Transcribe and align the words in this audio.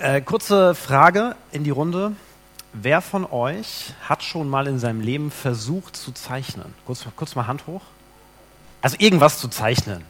Äh, 0.00 0.22
kurze 0.22 0.74
Frage 0.74 1.36
in 1.52 1.62
die 1.62 1.68
Runde. 1.68 2.12
Wer 2.72 3.02
von 3.02 3.26
euch 3.30 3.92
hat 4.08 4.22
schon 4.22 4.48
mal 4.48 4.66
in 4.66 4.78
seinem 4.78 5.02
Leben 5.02 5.30
versucht 5.30 5.94
zu 5.94 6.12
zeichnen? 6.12 6.72
Kurz, 6.86 7.04
kurz 7.16 7.34
mal 7.34 7.46
Hand 7.46 7.66
hoch. 7.66 7.82
Also 8.80 8.96
irgendwas 8.98 9.38
zu 9.38 9.48
zeichnen. 9.48 10.02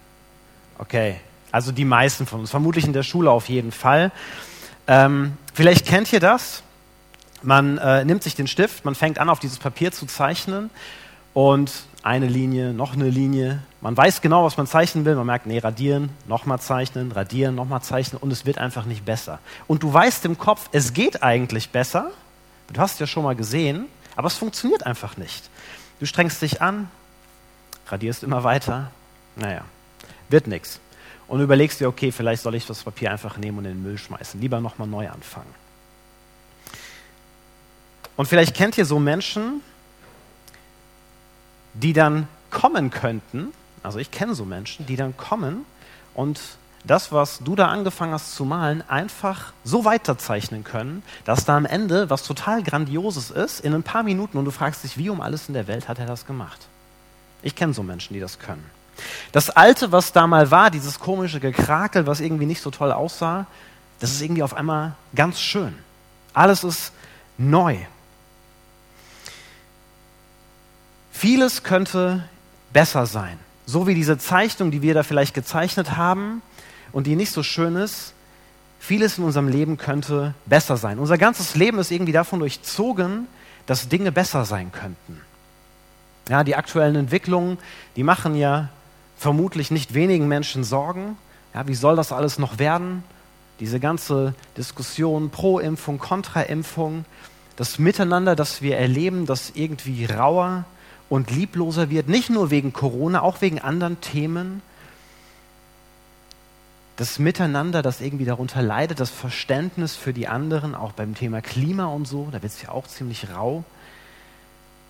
Okay, 0.78 1.18
also 1.50 1.72
die 1.72 1.84
meisten 1.84 2.24
von 2.24 2.38
uns, 2.38 2.52
vermutlich 2.52 2.84
in 2.84 2.92
der 2.92 3.02
Schule 3.02 3.32
auf 3.32 3.48
jeden 3.48 3.72
Fall. 3.72 4.12
Ähm, 4.86 5.36
vielleicht 5.54 5.86
kennt 5.86 6.12
ihr 6.12 6.20
das. 6.20 6.62
Man 7.42 7.76
äh, 7.78 8.04
nimmt 8.04 8.22
sich 8.22 8.36
den 8.36 8.46
Stift, 8.46 8.84
man 8.84 8.94
fängt 8.94 9.18
an, 9.18 9.28
auf 9.28 9.40
dieses 9.40 9.58
Papier 9.58 9.90
zu 9.90 10.06
zeichnen 10.06 10.70
und 11.34 11.72
eine 12.02 12.26
Linie, 12.26 12.72
noch 12.72 12.94
eine 12.94 13.08
Linie. 13.08 13.60
Man 13.80 13.96
weiß 13.96 14.20
genau, 14.20 14.44
was 14.44 14.56
man 14.56 14.66
zeichnen 14.66 15.04
will. 15.04 15.14
Man 15.16 15.26
merkt, 15.26 15.46
nee, 15.46 15.58
radieren, 15.58 16.10
nochmal 16.26 16.60
zeichnen, 16.60 17.12
radieren, 17.12 17.54
nochmal 17.54 17.82
zeichnen 17.82 18.20
und 18.20 18.30
es 18.30 18.46
wird 18.46 18.58
einfach 18.58 18.86
nicht 18.86 19.04
besser. 19.04 19.38
Und 19.66 19.82
du 19.82 19.92
weißt 19.92 20.24
im 20.24 20.38
Kopf, 20.38 20.68
es 20.72 20.92
geht 20.92 21.22
eigentlich 21.22 21.70
besser. 21.70 22.10
Du 22.72 22.80
hast 22.80 22.94
es 22.94 22.98
ja 23.00 23.06
schon 23.06 23.24
mal 23.24 23.36
gesehen, 23.36 23.86
aber 24.16 24.28
es 24.28 24.36
funktioniert 24.36 24.86
einfach 24.86 25.16
nicht. 25.16 25.50
Du 25.98 26.06
strengst 26.06 26.40
dich 26.40 26.62
an, 26.62 26.90
radierst 27.88 28.22
immer 28.22 28.44
weiter. 28.44 28.90
Naja, 29.36 29.64
wird 30.28 30.46
nichts. 30.46 30.80
Und 31.28 31.40
überlegst 31.40 31.80
dir, 31.80 31.88
okay, 31.88 32.12
vielleicht 32.12 32.42
soll 32.42 32.54
ich 32.54 32.66
das 32.66 32.82
Papier 32.82 33.10
einfach 33.10 33.36
nehmen 33.36 33.58
und 33.58 33.64
in 33.66 33.72
den 33.72 33.82
Müll 33.82 33.98
schmeißen. 33.98 34.40
Lieber 34.40 34.60
nochmal 34.60 34.88
neu 34.88 35.08
anfangen. 35.08 35.54
Und 38.16 38.26
vielleicht 38.26 38.54
kennt 38.54 38.76
ihr 38.78 38.84
so 38.84 38.98
Menschen, 38.98 39.62
die 41.82 41.92
dann 41.92 42.28
kommen 42.50 42.90
könnten, 42.90 43.52
also 43.82 43.98
ich 43.98 44.10
kenne 44.10 44.34
so 44.34 44.44
Menschen, 44.44 44.86
die 44.86 44.96
dann 44.96 45.16
kommen 45.16 45.64
und 46.14 46.40
das, 46.84 47.12
was 47.12 47.40
du 47.40 47.56
da 47.56 47.68
angefangen 47.68 48.12
hast 48.12 48.34
zu 48.34 48.44
malen, 48.44 48.82
einfach 48.88 49.52
so 49.64 49.84
weiterzeichnen 49.84 50.64
können, 50.64 51.02
dass 51.24 51.44
da 51.44 51.56
am 51.56 51.66
Ende 51.66 52.08
was 52.08 52.22
total 52.22 52.62
Grandioses 52.62 53.30
ist, 53.30 53.60
in 53.60 53.74
ein 53.74 53.82
paar 53.82 54.02
Minuten 54.02 54.38
und 54.38 54.44
du 54.46 54.50
fragst 54.50 54.84
dich, 54.84 54.96
wie 54.96 55.10
um 55.10 55.20
alles 55.20 55.48
in 55.48 55.54
der 55.54 55.66
Welt 55.66 55.88
hat 55.88 55.98
er 55.98 56.06
das 56.06 56.26
gemacht? 56.26 56.68
Ich 57.42 57.54
kenne 57.54 57.74
so 57.74 57.82
Menschen, 57.82 58.14
die 58.14 58.20
das 58.20 58.38
können. 58.38 58.64
Das 59.32 59.50
Alte, 59.50 59.92
was 59.92 60.12
da 60.12 60.26
mal 60.26 60.50
war, 60.50 60.70
dieses 60.70 60.98
komische 60.98 61.40
Gekrakel, 61.40 62.06
was 62.06 62.20
irgendwie 62.20 62.46
nicht 62.46 62.60
so 62.60 62.70
toll 62.70 62.92
aussah, 62.92 63.46
das 63.98 64.12
ist 64.12 64.22
irgendwie 64.22 64.42
auf 64.42 64.54
einmal 64.54 64.94
ganz 65.14 65.40
schön. 65.40 65.74
Alles 66.32 66.64
ist 66.64 66.92
neu. 67.36 67.76
Vieles 71.20 71.64
könnte 71.64 72.24
besser 72.72 73.04
sein. 73.04 73.38
So 73.66 73.86
wie 73.86 73.94
diese 73.94 74.16
Zeichnung, 74.16 74.70
die 74.70 74.80
wir 74.80 74.94
da 74.94 75.02
vielleicht 75.02 75.34
gezeichnet 75.34 75.98
haben 75.98 76.40
und 76.92 77.06
die 77.06 77.14
nicht 77.14 77.30
so 77.30 77.42
schön 77.42 77.76
ist, 77.76 78.14
vieles 78.78 79.18
in 79.18 79.24
unserem 79.24 79.46
Leben 79.46 79.76
könnte 79.76 80.32
besser 80.46 80.78
sein. 80.78 80.98
Unser 80.98 81.18
ganzes 81.18 81.56
Leben 81.56 81.78
ist 81.78 81.90
irgendwie 81.90 82.12
davon 82.12 82.38
durchzogen, 82.38 83.26
dass 83.66 83.90
Dinge 83.90 84.12
besser 84.12 84.46
sein 84.46 84.72
könnten. 84.72 85.20
Ja, 86.30 86.42
die 86.42 86.56
aktuellen 86.56 86.96
Entwicklungen, 86.96 87.58
die 87.96 88.02
machen 88.02 88.34
ja 88.34 88.70
vermutlich 89.18 89.70
nicht 89.70 89.92
wenigen 89.92 90.26
Menschen 90.26 90.64
Sorgen. 90.64 91.18
Ja, 91.52 91.68
wie 91.68 91.74
soll 91.74 91.96
das 91.96 92.12
alles 92.12 92.38
noch 92.38 92.58
werden? 92.58 93.04
Diese 93.60 93.78
ganze 93.78 94.32
Diskussion 94.56 95.28
pro 95.28 95.58
Impfung, 95.58 95.98
kontra 95.98 96.40
Impfung, 96.40 97.04
das 97.56 97.78
Miteinander, 97.78 98.36
das 98.36 98.62
wir 98.62 98.78
erleben, 98.78 99.26
das 99.26 99.52
irgendwie 99.54 100.06
rauer, 100.06 100.64
und 101.10 101.30
liebloser 101.30 101.90
wird, 101.90 102.08
nicht 102.08 102.30
nur 102.30 102.50
wegen 102.50 102.72
Corona, 102.72 103.20
auch 103.20 103.42
wegen 103.42 103.58
anderen 103.58 104.00
Themen. 104.00 104.62
Das 106.96 107.18
Miteinander, 107.18 107.82
das 107.82 108.00
irgendwie 108.00 108.24
darunter 108.24 108.62
leidet, 108.62 109.00
das 109.00 109.10
Verständnis 109.10 109.96
für 109.96 110.12
die 110.12 110.28
anderen, 110.28 110.74
auch 110.74 110.92
beim 110.92 111.14
Thema 111.14 111.42
Klima 111.42 111.86
und 111.86 112.06
so, 112.06 112.28
da 112.30 112.42
wird 112.42 112.52
es 112.52 112.62
ja 112.62 112.70
auch 112.70 112.86
ziemlich 112.86 113.28
rau. 113.34 113.64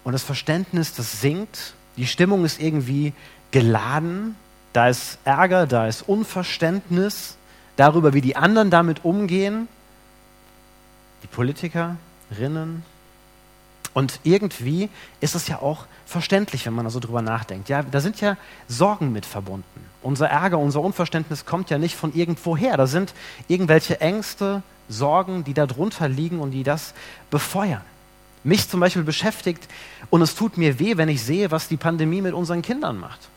Und 0.04 0.12
das 0.12 0.22
Verständnis, 0.22 0.94
das 0.94 1.20
sinkt, 1.20 1.74
die 1.96 2.06
Stimmung 2.06 2.45
ist 2.45 2.61
irgendwie 2.61 3.14
geladen, 3.50 4.36
da 4.72 4.89
ist 4.89 5.18
Ärger, 5.24 5.66
da 5.66 5.89
ist 5.89 6.02
Unverständnis 6.02 7.36
darüber, 7.77 8.12
wie 8.12 8.20
die 8.20 8.36
anderen 8.36 8.70
damit 8.70 9.05
umgehen, 9.06 9.68
die 11.22 11.28
Politikerinnen, 11.28 12.83
und 13.92 14.20
irgendwie 14.23 14.89
ist 15.20 15.34
es 15.34 15.48
ja 15.48 15.61
auch 15.61 15.86
verständlich, 16.06 16.67
wenn 16.67 16.74
man 16.74 16.84
da 16.84 16.90
so 16.90 17.01
drüber 17.01 17.23
nachdenkt. 17.23 17.68
Ja, 17.68 17.83
da 17.83 18.01
sind 18.01 18.20
ja 18.20 18.36
Sorgen 18.68 19.12
mit 19.12 19.27
verbunden. 19.27 19.64
Unser 20.02 20.28
Ärger, 20.28 20.58
unser 20.58 20.80
Unverständnis 20.80 21.45
kommt 21.45 21.70
ja 21.70 21.78
nicht 21.78 21.96
von 21.96 22.14
irgendwoher. 22.14 22.77
Da 22.77 22.86
sind 22.86 23.14
irgendwelche 23.48 24.01
Ängste, 24.01 24.62
Sorgen, 24.89 25.45
die 25.45 25.55
da 25.55 25.67
drunter 25.67 26.08
liegen 26.08 26.40
und 26.40 26.52
die 26.52 26.62
das 26.62 26.95
befeuern. 27.30 27.83
Mich 28.42 28.68
zum 28.68 28.80
Beispiel 28.80 29.02
beschäftigt 29.02 29.68
und 30.08 30.22
es 30.22 30.34
tut 30.34 30.57
mir 30.57 30.78
weh, 30.78 30.96
wenn 30.96 31.08
ich 31.08 31.22
sehe, 31.22 31.51
was 31.51 31.68
die 31.68 31.77
Pandemie 31.77 32.22
mit 32.22 32.33
unseren 32.33 32.62
Kindern 32.62 32.98
macht, 32.98 33.28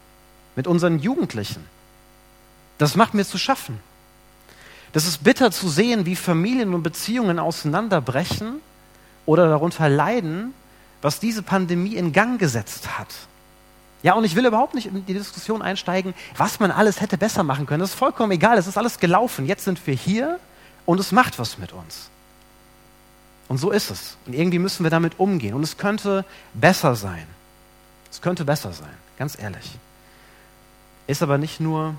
mit 0.55 0.65
unseren 0.65 0.99
Jugendlichen. 0.99 1.65
Das 2.77 2.95
macht 2.95 3.13
mir 3.13 3.25
zu 3.25 3.37
schaffen. 3.37 3.79
Das 4.93 5.05
ist 5.05 5.23
bitter 5.23 5.51
zu 5.51 5.67
sehen, 5.67 6.05
wie 6.05 6.15
Familien 6.15 6.73
und 6.73 6.83
Beziehungen 6.83 7.39
auseinanderbrechen 7.39 8.61
oder 9.25 9.47
darunter 9.47 9.89
leiden, 9.89 10.53
was 11.01 11.19
diese 11.19 11.43
Pandemie 11.43 11.95
in 11.95 12.13
Gang 12.13 12.39
gesetzt 12.39 12.97
hat. 12.97 13.07
Ja, 14.03 14.13
und 14.15 14.25
ich 14.25 14.35
will 14.35 14.45
überhaupt 14.45 14.73
nicht 14.73 14.87
in 14.87 15.05
die 15.05 15.13
Diskussion 15.13 15.61
einsteigen, 15.61 16.13
was 16.35 16.59
man 16.59 16.71
alles 16.71 16.99
hätte 16.99 17.17
besser 17.17 17.43
machen 17.43 17.65
können. 17.65 17.79
Das 17.79 17.91
ist 17.91 17.95
vollkommen 17.95 18.31
egal, 18.31 18.57
es 18.57 18.67
ist 18.67 18.77
alles 18.77 18.99
gelaufen. 18.99 19.45
Jetzt 19.45 19.63
sind 19.63 19.85
wir 19.87 19.93
hier 19.93 20.39
und 20.85 20.99
es 20.99 21.13
macht 21.13 21.39
was 21.39 21.57
mit 21.57 21.71
uns. 21.71 22.09
Und 23.47 23.57
so 23.57 23.71
ist 23.71 23.91
es. 23.91 24.17
Und 24.25 24.33
irgendwie 24.33 24.59
müssen 24.59 24.83
wir 24.83 24.89
damit 24.89 25.19
umgehen. 25.19 25.53
Und 25.53 25.63
es 25.63 25.77
könnte 25.77 26.25
besser 26.53 26.95
sein. 26.95 27.25
Es 28.11 28.21
könnte 28.21 28.45
besser 28.45 28.73
sein, 28.73 28.93
ganz 29.17 29.39
ehrlich. 29.39 29.77
Ist 31.07 31.23
aber 31.23 31.37
nicht 31.37 31.59
nur 31.59 31.95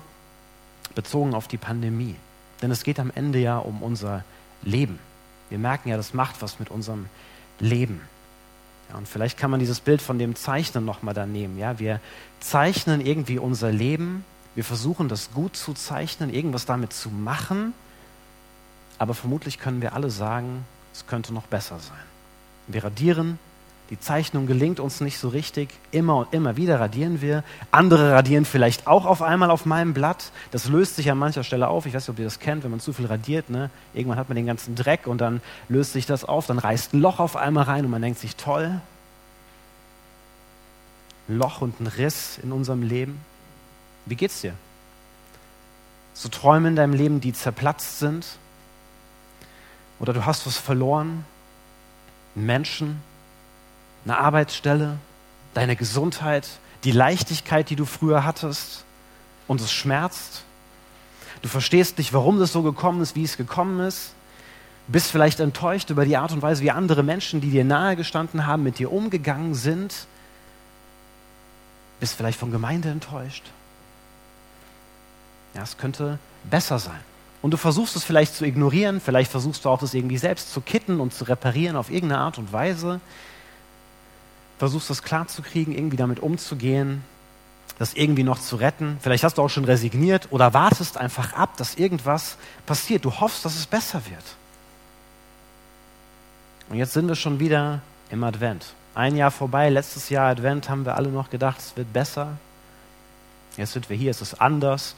bezogen 0.93 1.33
auf 1.33 1.47
die 1.47 1.57
Pandemie. 1.57 2.15
Denn 2.61 2.71
es 2.71 2.83
geht 2.83 2.99
am 2.99 3.11
Ende 3.13 3.39
ja 3.39 3.57
um 3.57 3.81
unser 3.81 4.23
Leben. 4.61 4.99
Wir 5.49 5.59
merken 5.59 5.89
ja, 5.89 5.97
das 5.97 6.13
macht 6.13 6.41
was 6.41 6.59
mit 6.59 6.69
unserem 6.69 7.07
Leben. 7.59 8.01
Ja, 8.89 8.97
und 8.97 9.07
vielleicht 9.07 9.37
kann 9.37 9.51
man 9.51 9.59
dieses 9.59 9.79
Bild 9.79 10.01
von 10.01 10.19
dem 10.19 10.35
Zeichnen 10.35 10.85
nochmal 10.85 11.13
da 11.13 11.25
nehmen. 11.25 11.57
Ja? 11.57 11.79
Wir 11.79 11.99
zeichnen 12.39 13.01
irgendwie 13.01 13.39
unser 13.39 13.71
Leben, 13.71 14.25
wir 14.55 14.63
versuchen 14.63 15.09
das 15.09 15.31
gut 15.33 15.55
zu 15.55 15.73
zeichnen, 15.73 16.33
irgendwas 16.33 16.65
damit 16.65 16.93
zu 16.93 17.09
machen, 17.09 17.73
aber 18.97 19.13
vermutlich 19.13 19.59
können 19.59 19.81
wir 19.81 19.93
alle 19.93 20.09
sagen, 20.09 20.65
es 20.93 21.05
könnte 21.07 21.33
noch 21.33 21.47
besser 21.47 21.79
sein. 21.79 21.97
Wir 22.67 22.83
radieren 22.83 23.37
die 23.91 23.99
Zeichnung 23.99 24.47
gelingt 24.47 24.79
uns 24.79 24.99
nicht 24.99 25.19
so 25.19 25.29
richtig. 25.29 25.69
Immer 25.91 26.17
und 26.17 26.33
immer 26.33 26.57
wieder 26.57 26.79
radieren 26.79 27.21
wir. 27.21 27.43
Andere 27.69 28.13
radieren 28.13 28.43
vielleicht 28.45 28.87
auch 28.87 29.05
auf 29.05 29.21
einmal 29.21 29.51
auf 29.51 29.67
meinem 29.67 29.93
Blatt. 29.93 30.31
Das 30.49 30.67
löst 30.67 30.95
sich 30.95 31.11
an 31.11 31.19
mancher 31.19 31.43
Stelle 31.43 31.67
auf. 31.67 31.85
Ich 31.85 31.93
weiß 31.93 32.07
nicht, 32.07 32.09
ob 32.09 32.17
ihr 32.17 32.25
das 32.25 32.39
kennt, 32.39 32.63
wenn 32.63 32.71
man 32.71 32.79
zu 32.79 32.93
viel 32.93 33.05
radiert. 33.05 33.51
Ne? 33.51 33.69
Irgendwann 33.93 34.17
hat 34.17 34.27
man 34.27 34.35
den 34.35 34.47
ganzen 34.47 34.75
Dreck 34.75 35.05
und 35.05 35.21
dann 35.21 35.39
löst 35.69 35.93
sich 35.93 36.07
das 36.07 36.25
auf. 36.25 36.47
Dann 36.47 36.57
reißt 36.57 36.93
ein 36.93 37.01
Loch 37.01 37.19
auf 37.19 37.35
einmal 37.35 37.65
rein 37.65 37.85
und 37.85 37.91
man 37.91 38.01
denkt 38.01 38.19
sich, 38.19 38.35
toll. 38.35 38.81
Ein 41.27 41.37
Loch 41.37 41.61
und 41.61 41.79
ein 41.79 41.87
Riss 41.87 42.39
in 42.41 42.51
unserem 42.51 42.81
Leben. 42.81 43.19
Wie 44.07 44.15
geht's 44.15 44.41
dir? 44.41 44.53
So 46.15 46.29
Träume 46.29 46.69
in 46.69 46.75
deinem 46.75 46.93
Leben, 46.93 47.21
die 47.21 47.33
zerplatzt 47.33 47.99
sind? 47.99 48.25
Oder 49.99 50.13
du 50.13 50.25
hast 50.25 50.47
was 50.47 50.57
verloren? 50.57 51.23
Menschen? 52.33 53.01
Eine 54.05 54.17
Arbeitsstelle, 54.17 54.97
deine 55.53 55.75
Gesundheit, 55.75 56.47
die 56.83 56.91
Leichtigkeit, 56.91 57.69
die 57.69 57.75
du 57.75 57.85
früher 57.85 58.23
hattest 58.23 58.85
und 59.47 59.59
es 59.59 59.71
schmerzt. 59.71 60.43
Du 61.41 61.49
verstehst 61.49 61.97
nicht, 61.97 62.13
warum 62.13 62.39
das 62.39 62.51
so 62.51 62.61
gekommen 62.61 63.01
ist, 63.01 63.15
wie 63.15 63.23
es 63.23 63.37
gekommen 63.37 63.79
ist. 63.79 64.13
Bist 64.87 65.09
vielleicht 65.09 65.39
enttäuscht 65.39 65.89
über 65.89 66.05
die 66.05 66.17
Art 66.17 66.31
und 66.31 66.43
Weise, 66.43 66.61
wie 66.61 66.71
andere 66.71 67.01
Menschen, 67.01 67.41
die 67.41 67.49
dir 67.49 67.65
nahe 67.65 67.95
gestanden 67.95 68.45
haben, 68.45 68.61
mit 68.61 68.77
dir 68.77 68.91
umgegangen 68.91 69.55
sind. 69.55 70.05
Bist 71.99 72.13
vielleicht 72.15 72.39
von 72.39 72.51
Gemeinde 72.51 72.89
enttäuscht. 72.89 73.43
Ja, 75.55 75.63
es 75.63 75.77
könnte 75.77 76.19
besser 76.43 76.77
sein. 76.77 76.99
Und 77.41 77.51
du 77.51 77.57
versuchst 77.57 77.95
es 77.95 78.03
vielleicht 78.03 78.35
zu 78.35 78.45
ignorieren, 78.45 78.99
vielleicht 78.99 79.31
versuchst 79.31 79.65
du 79.65 79.69
auch 79.69 79.79
das 79.79 79.93
irgendwie 79.93 80.17
selbst 80.17 80.51
zu 80.51 80.61
kitten 80.61 80.99
und 80.99 81.13
zu 81.13 81.23
reparieren 81.23 81.75
auf 81.75 81.89
irgendeine 81.89 82.21
Art 82.21 82.37
und 82.37 82.51
Weise 82.51 82.99
versuchst 84.57 84.89
das 84.89 85.03
klarzukriegen, 85.03 85.73
irgendwie 85.73 85.97
damit 85.97 86.19
umzugehen, 86.19 87.03
das 87.77 87.93
irgendwie 87.93 88.23
noch 88.23 88.39
zu 88.39 88.55
retten. 88.55 88.97
Vielleicht 89.01 89.23
hast 89.23 89.37
du 89.37 89.41
auch 89.41 89.49
schon 89.49 89.65
resigniert 89.65 90.27
oder 90.31 90.53
wartest 90.53 90.97
einfach 90.97 91.33
ab, 91.33 91.57
dass 91.57 91.75
irgendwas 91.75 92.37
passiert. 92.65 93.03
Du 93.03 93.19
hoffst, 93.19 93.43
dass 93.43 93.55
es 93.55 93.65
besser 93.65 94.01
wird. 94.09 94.23
Und 96.69 96.77
jetzt 96.77 96.93
sind 96.93 97.07
wir 97.07 97.15
schon 97.15 97.39
wieder 97.39 97.81
im 98.09 98.23
Advent. 98.23 98.73
Ein 98.95 99.17
Jahr 99.17 99.31
vorbei, 99.31 99.69
letztes 99.69 100.09
Jahr 100.09 100.29
Advent 100.29 100.69
haben 100.69 100.85
wir 100.85 100.95
alle 100.95 101.09
noch 101.09 101.29
gedacht, 101.29 101.59
es 101.59 101.75
wird 101.75 101.91
besser. 101.91 102.37
Jetzt 103.57 103.73
sind 103.73 103.89
wir 103.89 103.97
hier, 103.97 104.11
es 104.11 104.21
ist 104.21 104.35
anders. 104.35 104.95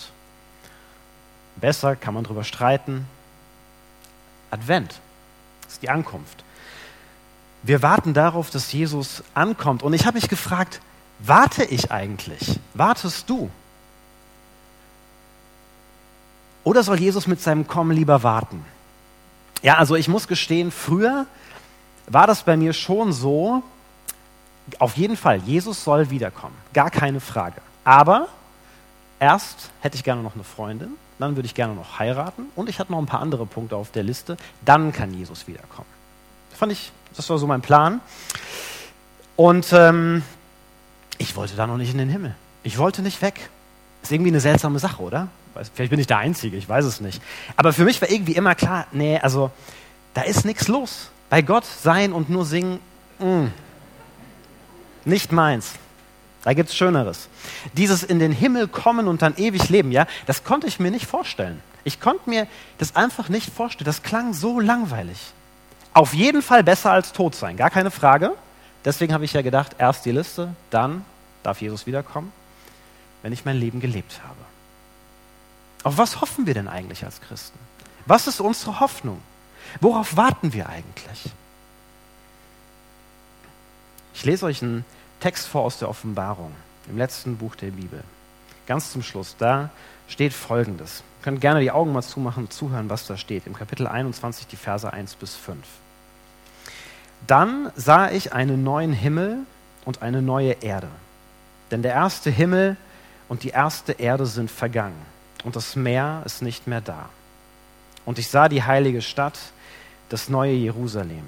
Besser, 1.56 1.96
kann 1.96 2.14
man 2.14 2.24
drüber 2.24 2.44
streiten. 2.44 3.08
Advent. 4.52 5.02
Ist 5.68 5.82
die 5.82 5.90
Ankunft. 5.90 6.44
Wir 7.68 7.82
warten 7.82 8.14
darauf, 8.14 8.50
dass 8.50 8.72
Jesus 8.72 9.24
ankommt. 9.34 9.84
Und 9.84 9.92
ich 9.92 10.06
habe 10.06 10.16
mich 10.16 10.30
gefragt, 10.30 10.80
warte 11.20 11.66
ich 11.66 11.92
eigentlich? 11.92 12.62
Wartest 12.74 13.30
du? 13.30 13.50
Oder 16.64 16.82
soll 16.82 16.98
Jesus 16.98 17.28
mit 17.28 17.42
seinem 17.42 17.68
Kommen 17.68 17.92
lieber 17.92 18.24
warten? 18.24 18.64
Ja, 19.64 19.76
also 19.76 19.96
ich 19.96 20.08
muss 20.08 20.30
gestehen, 20.30 20.72
früher 20.72 21.26
war 22.08 22.26
das 22.26 22.44
bei 22.44 22.56
mir 22.56 22.72
schon 22.72 23.12
so, 23.12 23.62
auf 24.80 24.96
jeden 24.96 25.18
Fall, 25.18 25.40
Jesus 25.40 25.84
soll 25.84 26.10
wiederkommen, 26.10 26.56
gar 26.72 26.90
keine 26.90 27.20
Frage. 27.20 27.62
Aber 27.84 28.30
erst 29.20 29.72
hätte 29.82 29.98
ich 29.98 30.06
gerne 30.06 30.24
noch 30.24 30.36
eine 30.36 30.46
Freundin, 30.46 30.92
dann 31.20 31.36
würde 31.36 31.48
ich 31.48 31.54
gerne 31.54 31.76
noch 31.76 32.00
heiraten 32.00 32.46
und 32.56 32.70
ich 32.70 32.80
hatte 32.80 32.94
noch 32.94 33.00
ein 33.00 33.08
paar 33.08 33.22
andere 33.22 33.46
Punkte 33.46 33.76
auf 33.76 33.92
der 33.92 34.04
Liste, 34.04 34.38
dann 34.64 34.94
kann 34.94 35.14
Jesus 35.14 35.48
wiederkommen. 35.48 35.97
Fand 36.58 36.72
ich, 36.72 36.92
das 37.16 37.30
war 37.30 37.38
so 37.38 37.46
mein 37.46 37.62
Plan. 37.62 38.02
Und 39.36 39.72
ähm, 39.74 40.24
ich 41.20 41.36
wollte 41.36 41.56
da 41.56 41.68
noch 41.68 41.78
nicht 41.78 41.92
in 41.92 42.00
den 42.00 42.10
Himmel. 42.10 42.36
Ich 42.64 42.80
wollte 42.80 43.04
nicht 43.04 43.22
weg. 43.22 43.50
Ist 44.02 44.12
irgendwie 44.12 44.32
eine 44.32 44.40
seltsame 44.40 44.80
Sache, 44.80 45.02
oder? 45.02 45.28
Vielleicht 45.74 45.92
bin 45.92 46.00
ich 46.00 46.08
der 46.08 46.18
Einzige, 46.18 46.58
ich 46.58 46.68
weiß 46.68 46.86
es 46.86 47.00
nicht. 47.00 47.22
Aber 47.56 47.74
für 47.74 47.84
mich 47.84 48.02
war 48.02 48.10
irgendwie 48.10 48.34
immer 48.34 48.56
klar, 48.56 48.88
nee, 48.92 49.20
also 49.20 49.52
da 50.14 50.22
ist 50.22 50.46
nichts 50.46 50.68
los. 50.68 51.10
Bei 51.30 51.42
Gott 51.42 51.66
sein 51.66 52.14
und 52.14 52.30
nur 52.30 52.46
singen, 52.46 52.80
mh, 53.20 53.26
mm, 53.26 53.54
nicht 55.06 55.32
meins. 55.32 55.74
Da 56.44 56.54
gibt 56.54 56.70
es 56.70 56.76
Schöneres. 56.76 57.30
Dieses 57.74 58.04
in 58.04 58.20
den 58.20 58.32
Himmel 58.32 58.68
kommen 58.68 59.08
und 59.08 59.22
dann 59.22 59.36
ewig 59.38 59.70
leben, 59.70 59.92
ja, 59.92 60.08
das 60.26 60.44
konnte 60.44 60.68
ich 60.68 60.80
mir 60.80 60.92
nicht 60.92 61.06
vorstellen. 61.06 61.62
Ich 61.84 62.00
konnte 62.00 62.30
mir 62.30 62.48
das 62.78 62.96
einfach 62.96 63.30
nicht 63.30 63.52
vorstellen. 63.54 63.86
Das 63.86 64.04
klang 64.04 64.34
so 64.34 64.60
langweilig. 64.60 65.34
Auf 65.98 66.14
jeden 66.14 66.44
Fall 66.44 66.64
besser 66.64 66.92
als 66.92 67.12
tot 67.12 67.34
sein, 67.34 67.58
gar 67.58 67.72
keine 67.72 67.90
Frage. 67.90 68.34
Deswegen 68.86 69.16
habe 69.16 69.26
ich 69.26 69.34
ja 69.34 69.42
gedacht, 69.42 69.78
erst 69.80 70.06
die 70.06 70.12
Liste, 70.12 70.54
dann 70.70 71.04
darf 71.42 71.60
Jesus 71.60 71.88
wiederkommen, 71.88 72.32
wenn 73.24 73.34
ich 73.34 73.46
mein 73.46 73.58
Leben 73.58 73.80
gelebt 73.80 74.22
habe. 74.24 74.38
Auf 75.82 75.98
was 75.98 76.22
hoffen 76.22 76.46
wir 76.46 76.54
denn 76.54 76.68
eigentlich 76.68 77.04
als 77.04 77.20
Christen? 77.20 77.58
Was 78.06 78.28
ist 78.28 78.42
unsere 78.42 78.80
Hoffnung? 78.80 79.20
Worauf 79.82 80.16
warten 80.16 80.54
wir 80.54 80.70
eigentlich? 80.70 81.32
Ich 84.14 84.24
lese 84.24 84.46
euch 84.46 84.62
einen 84.62 84.86
Text 85.20 85.48
vor 85.48 85.64
aus 85.64 85.80
der 85.80 85.90
Offenbarung, 85.90 86.52
im 86.88 87.00
letzten 87.00 87.38
Buch 87.38 87.56
der 87.56 87.72
Bibel. 87.72 88.04
Ganz 88.68 88.92
zum 88.92 89.02
Schluss, 89.02 89.36
da 89.40 89.72
steht 90.08 90.34
Folgendes. 90.34 91.02
Ihr 91.22 91.24
könnt 91.24 91.42
gerne 91.42 91.62
die 91.62 91.72
Augen 91.72 91.92
mal 91.92 92.04
zumachen 92.04 92.44
und 92.44 92.54
zuhören, 92.54 92.88
was 92.88 93.08
da 93.08 93.18
steht. 93.18 93.48
Im 93.48 93.56
Kapitel 93.56 93.88
21, 93.88 94.46
die 94.46 94.58
Verse 94.58 94.94
1 94.94 95.16
bis 95.16 95.36
5. 95.36 95.58
Dann 97.26 97.72
sah 97.76 98.12
ich 98.12 98.34
einen 98.34 98.64
neuen 98.64 98.94
Himmel 98.94 99.40
und 99.86 100.02
eine 100.02 100.22
neue 100.22 100.52
Erde. 100.62 100.90
Denn 101.72 101.82
der 101.82 101.94
erste 101.94 102.30
Himmel 102.30 102.78
und 103.28 103.44
die 103.44 103.50
erste 103.50 103.94
Erde 103.94 104.26
sind 104.26 104.52
vergangen 104.52 105.06
und 105.44 105.56
das 105.56 105.76
Meer 105.76 106.22
ist 106.26 106.42
nicht 106.42 106.68
mehr 106.68 106.82
da. 106.82 107.10
Und 108.06 108.20
ich 108.20 108.30
sah 108.30 108.48
die 108.48 108.64
heilige 108.64 109.02
Stadt, 109.02 109.38
das 110.10 110.30
neue 110.30 110.54
Jerusalem. 110.54 111.26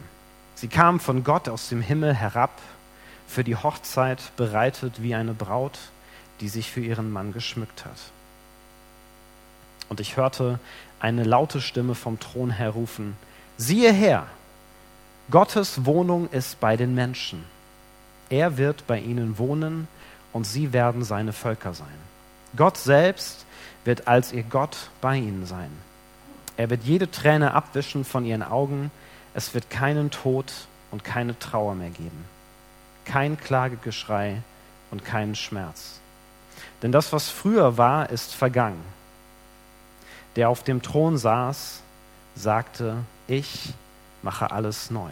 Sie 0.55 0.67
kam 0.67 0.99
von 0.99 1.23
Gott 1.23 1.49
aus 1.49 1.69
dem 1.69 1.81
Himmel 1.81 2.13
herab, 2.13 2.51
für 3.27 3.43
die 3.43 3.55
Hochzeit 3.55 4.19
bereitet 4.37 5.01
wie 5.01 5.15
eine 5.15 5.33
Braut, 5.33 5.77
die 6.39 6.49
sich 6.49 6.71
für 6.71 6.81
ihren 6.81 7.11
Mann 7.11 7.33
geschmückt 7.33 7.85
hat. 7.85 7.97
Und 9.89 9.99
ich 9.99 10.17
hörte 10.17 10.59
eine 10.99 11.23
laute 11.23 11.61
Stimme 11.61 11.95
vom 11.95 12.19
Thron 12.19 12.51
her 12.51 12.71
rufen, 12.71 13.15
siehe 13.57 13.91
her, 13.91 14.27
Gottes 15.31 15.85
Wohnung 15.85 16.27
ist 16.31 16.59
bei 16.59 16.75
den 16.75 16.95
Menschen. 16.95 17.43
Er 18.29 18.57
wird 18.57 18.87
bei 18.87 18.99
ihnen 18.99 19.37
wohnen 19.37 19.87
und 20.33 20.45
sie 20.45 20.73
werden 20.73 21.03
seine 21.03 21.33
Völker 21.33 21.73
sein. 21.73 21.87
Gott 22.55 22.77
selbst 22.77 23.45
wird 23.85 24.07
als 24.07 24.33
ihr 24.33 24.43
Gott 24.43 24.89
bei 25.01 25.17
ihnen 25.17 25.45
sein. 25.45 25.69
Er 26.57 26.69
wird 26.71 26.83
jede 26.83 27.11
Träne 27.11 27.53
abwischen 27.53 28.05
von 28.05 28.25
ihren 28.25 28.43
Augen. 28.43 28.91
Es 29.35 29.53
wird 29.53 29.69
keinen 29.69 30.09
Tod 30.09 30.51
und 30.91 31.03
keine 31.03 31.37
Trauer 31.37 31.75
mehr 31.75 31.91
geben. 31.91 32.25
Kein 33.05 33.37
Klagegeschrei 33.37 34.41
und 34.89 35.05
keinen 35.05 35.35
Schmerz. 35.35 35.99
Denn 36.81 36.91
das, 36.91 37.13
was 37.13 37.29
früher 37.29 37.77
war, 37.77 38.09
ist 38.09 38.33
vergangen. 38.33 38.83
Der 40.35 40.49
auf 40.49 40.63
dem 40.63 40.81
Thron 40.81 41.17
saß, 41.17 41.81
sagte, 42.35 42.97
ich 43.27 43.73
mache 44.21 44.51
alles 44.51 44.91
neu. 44.91 45.11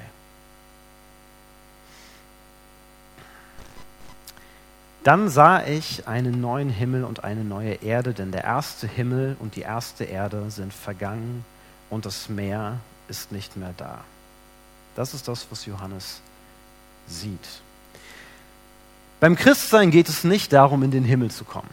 Dann 5.04 5.30
sah 5.30 5.66
ich 5.66 6.06
einen 6.06 6.42
neuen 6.42 6.70
Himmel 6.70 7.06
und 7.06 7.24
eine 7.24 7.46
neue 7.46 7.76
Erde, 7.76 8.14
denn 8.14 8.32
der 8.34 8.44
erste 8.44 8.88
Himmel 8.88 9.38
und 9.40 9.56
die 9.56 9.62
erste 9.62 10.04
Erde 10.04 10.52
sind 10.52 10.74
vergangen 10.74 11.46
und 11.90 12.06
das 12.06 12.28
Meer 12.28 12.80
ist 13.08 13.32
nicht 13.32 13.56
mehr 13.56 13.74
da. 13.78 14.00
Das 14.96 15.14
ist 15.14 15.28
das, 15.28 15.48
was 15.50 15.66
Johannes 15.66 16.20
sieht. 17.08 17.62
Beim 19.20 19.36
Christsein 19.36 19.92
geht 19.92 20.10
es 20.10 20.24
nicht 20.24 20.52
darum, 20.52 20.84
in 20.84 20.92
den 20.92 21.06
Himmel 21.06 21.32
zu 21.32 21.46
kommen. 21.46 21.70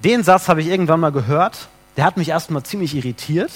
Den 0.00 0.24
Satz 0.24 0.48
habe 0.48 0.60
ich 0.60 0.66
irgendwann 0.66 1.00
mal 1.00 1.12
gehört, 1.12 1.68
der 1.96 2.04
hat 2.04 2.16
mich 2.16 2.30
erstmal 2.30 2.64
ziemlich 2.64 2.94
irritiert 2.94 3.52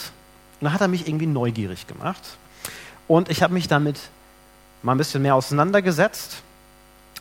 und 0.60 0.66
dann 0.66 0.72
hat 0.72 0.80
er 0.80 0.88
mich 0.88 1.08
irgendwie 1.08 1.26
neugierig 1.26 1.86
gemacht. 1.86 2.22
Und 3.08 3.31
ich 3.31 3.43
habe 3.43 3.55
mich 3.55 3.66
damit 3.66 3.99
mal 4.82 4.93
ein 4.93 4.99
bisschen 4.99 5.22
mehr 5.22 5.34
auseinandergesetzt 5.34 6.43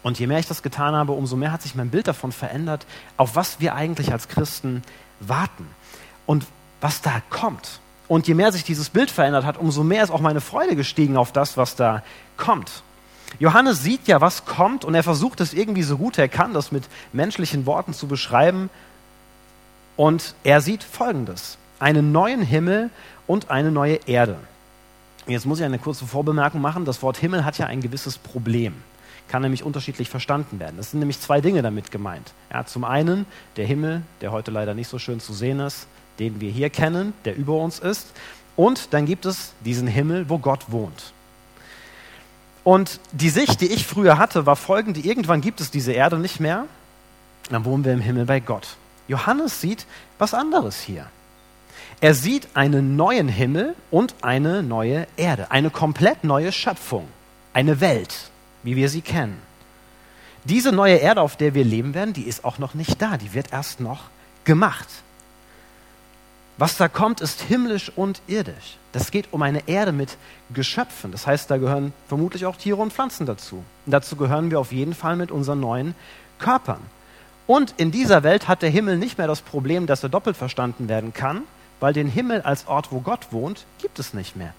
und 0.04 0.20
je 0.20 0.28
mehr 0.28 0.40
ich 0.40 0.48
das 0.48 0.62
getan 0.62 0.96
habe, 0.96 1.14
umso 1.14 1.36
mehr 1.36 1.52
hat 1.52 1.62
sich 1.62 1.76
mein 1.76 1.90
Bild 1.90 2.08
davon 2.08 2.32
verändert, 2.32 2.86
auf 3.16 3.36
was 3.36 3.60
wir 3.60 3.74
eigentlich 3.74 4.12
als 4.12 4.28
Christen 4.28 4.84
warten 5.20 5.68
und 6.26 6.46
was 6.82 7.02
da 7.02 7.22
kommt. 7.30 7.80
Und 8.08 8.28
je 8.28 8.36
mehr 8.36 8.52
sich 8.52 8.64
dieses 8.64 8.90
Bild 8.90 9.10
verändert 9.10 9.44
hat, 9.44 9.58
umso 9.58 9.84
mehr 9.84 10.04
ist 10.04 10.12
auch 10.12 10.22
meine 10.22 10.42
Freude 10.42 10.76
gestiegen 10.76 11.18
auf 11.18 11.32
das, 11.32 11.58
was 11.58 11.76
da 11.76 12.04
kommt. 12.38 12.84
Johannes 13.40 13.84
sieht 13.84 14.08
ja, 14.08 14.22
was 14.22 14.46
kommt 14.46 14.86
und 14.86 14.96
er 14.96 15.04
versucht 15.04 15.42
es 15.42 15.54
irgendwie 15.54 15.84
so 15.84 15.98
gut 15.98 16.18
er 16.18 16.30
kann, 16.30 16.54
das 16.54 16.72
mit 16.72 16.86
menschlichen 17.12 17.66
Worten 17.66 17.94
zu 17.94 18.08
beschreiben. 18.08 18.70
Und 19.98 20.36
er 20.44 20.62
sieht 20.62 20.84
Folgendes. 20.84 21.58
Einen 21.80 22.12
neuen 22.12 22.42
Himmel 22.42 22.90
und 23.26 23.50
eine 23.50 23.72
neue 23.72 23.96
Erde. 24.08 24.38
Jetzt 25.28 25.46
muss 25.46 25.60
ich 25.60 25.66
eine 25.66 25.80
kurze 25.80 26.06
Vorbemerkung 26.06 26.62
machen. 26.62 26.86
Das 26.86 27.02
Wort 27.02 27.18
Himmel 27.18 27.44
hat 27.46 27.58
ja 27.58 27.68
ein 27.68 27.82
gewisses 27.82 28.18
Problem 28.18 28.74
kann 29.28 29.42
nämlich 29.42 29.64
unterschiedlich 29.64 30.10
verstanden 30.10 30.60
werden. 30.60 30.80
Es 30.80 30.92
sind 30.92 31.00
nämlich 31.00 31.20
zwei 31.20 31.42
Dinge 31.42 31.62
damit 31.62 31.92
gemeint. 31.92 32.34
Ja, 32.52 32.66
zum 32.66 32.84
einen 32.84 33.26
der 33.56 33.66
Himmel, 33.66 34.02
der 34.22 34.32
heute 34.32 34.52
leider 34.52 34.74
nicht 34.74 34.88
so 34.88 35.00
schön 35.00 35.20
zu 35.20 35.34
sehen 35.34 35.60
ist, 35.60 35.88
den 36.20 36.40
wir 36.40 36.50
hier 36.50 36.70
kennen, 36.70 37.14
der 37.26 37.36
über 37.36 37.58
uns 37.58 37.80
ist. 37.80 38.14
Und 38.56 38.94
dann 38.94 39.06
gibt 39.06 39.26
es 39.26 39.54
diesen 39.64 39.88
Himmel, 39.88 40.30
wo 40.30 40.40
Gott 40.40 40.72
wohnt. 40.72 41.14
Und 42.64 43.00
die 43.12 43.30
Sicht, 43.30 43.62
die 43.62 43.68
ich 43.68 43.86
früher 43.86 44.18
hatte, 44.18 44.46
war 44.46 44.56
folgende. 44.56 45.00
Irgendwann 45.00 45.42
gibt 45.42 45.62
es 45.62 45.72
diese 45.72 45.94
Erde 45.94 46.18
nicht 46.18 46.40
mehr. 46.40 46.66
Dann 47.50 47.66
wohnen 47.66 47.86
wir 47.86 47.94
im 47.94 48.02
Himmel 48.02 48.26
bei 48.26 48.40
Gott. 48.40 48.76
Johannes 49.08 49.62
sieht 49.62 49.86
was 50.18 50.34
anderes 50.34 50.82
hier. 50.82 51.08
Er 52.00 52.14
sieht 52.14 52.48
einen 52.54 52.96
neuen 52.96 53.28
Himmel 53.28 53.76
und 53.90 54.16
eine 54.22 54.62
neue 54.62 55.08
Erde, 55.18 55.52
eine 55.52 55.70
komplett 55.70 56.24
neue 56.24 56.52
Schöpfung, 56.52 57.08
eine 57.54 57.80
Welt 57.80 58.30
wie 58.68 58.76
wir 58.76 58.90
sie 58.90 59.02
kennen. 59.02 59.38
Diese 60.44 60.74
neue 60.74 60.98
Erde, 60.98 61.22
auf 61.22 61.38
der 61.38 61.54
wir 61.54 61.64
leben 61.64 61.94
werden, 61.94 62.14
die 62.14 62.24
ist 62.24 62.44
auch 62.44 62.58
noch 62.58 62.74
nicht 62.74 63.02
da, 63.02 63.16
die 63.16 63.34
wird 63.34 63.54
erst 63.54 63.80
noch 63.80 64.10
gemacht. 64.44 64.88
Was 66.58 66.76
da 66.76 66.90
kommt, 66.90 67.22
ist 67.22 67.42
himmlisch 67.42 67.92
und 67.96 68.22
irdisch. 68.28 68.78
Das 68.92 69.10
geht 69.10 69.28
um 69.32 69.42
eine 69.42 69.70
Erde 69.70 69.94
mit 69.94 70.18
Geschöpfen. 70.54 71.14
Das 71.14 71.26
heißt, 71.26 71.50
da 71.50 71.58
gehören 71.58 71.94
vermutlich 72.10 72.46
auch 72.46 72.58
Tiere 72.58 72.82
und 72.82 72.92
Pflanzen 72.92 73.26
dazu. 73.26 73.64
Und 73.86 73.92
dazu 73.92 74.18
gehören 74.18 74.52
wir 74.52 74.60
auf 74.60 74.74
jeden 74.74 74.94
Fall 74.94 75.16
mit 75.16 75.32
unseren 75.32 75.62
neuen 75.62 75.96
Körpern. 76.38 76.82
Und 77.46 77.74
in 77.78 77.92
dieser 77.92 78.24
Welt 78.24 78.50
hat 78.50 78.64
der 78.64 78.70
Himmel 78.70 78.98
nicht 78.98 79.18
mehr 79.18 79.28
das 79.28 79.42
Problem, 79.42 79.88
dass 79.88 80.04
er 80.04 80.10
doppelt 80.10 80.36
verstanden 80.36 80.90
werden 80.90 81.14
kann, 81.14 81.44
weil 81.80 81.94
den 81.94 82.08
Himmel 82.08 82.42
als 82.42 82.68
Ort, 82.68 82.92
wo 82.92 83.02
Gott 83.02 83.28
wohnt, 83.32 83.66
gibt 83.80 84.00
es 84.00 84.14
nicht 84.14 84.36
mehr. 84.36 84.54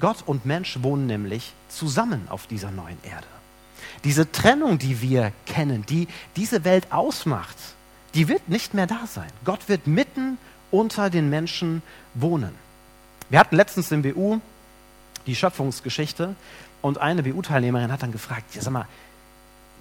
Gott 0.00 0.24
und 0.26 0.44
Mensch 0.46 0.82
wohnen 0.82 1.06
nämlich 1.06 1.52
zusammen 1.68 2.26
auf 2.28 2.46
dieser 2.46 2.70
neuen 2.70 2.98
Erde. 3.04 3.26
Diese 4.04 4.30
Trennung, 4.32 4.78
die 4.78 5.00
wir 5.00 5.32
kennen, 5.46 5.86
die 5.86 6.08
diese 6.36 6.64
Welt 6.64 6.90
ausmacht, 6.90 7.56
die 8.14 8.28
wird 8.28 8.48
nicht 8.48 8.74
mehr 8.74 8.86
da 8.86 9.06
sein. 9.06 9.30
Gott 9.44 9.68
wird 9.68 9.86
mitten 9.86 10.38
unter 10.70 11.10
den 11.10 11.30
Menschen 11.30 11.82
wohnen. 12.14 12.54
Wir 13.30 13.38
hatten 13.38 13.56
letztens 13.56 13.92
im 13.92 14.02
BU 14.02 14.40
die 15.26 15.36
Schöpfungsgeschichte 15.36 16.34
und 16.80 16.98
eine 16.98 17.22
BU-Teilnehmerin 17.22 17.92
hat 17.92 18.02
dann 18.02 18.12
gefragt, 18.12 18.54
ja, 18.54 18.62
sag 18.62 18.72
mal, 18.72 18.88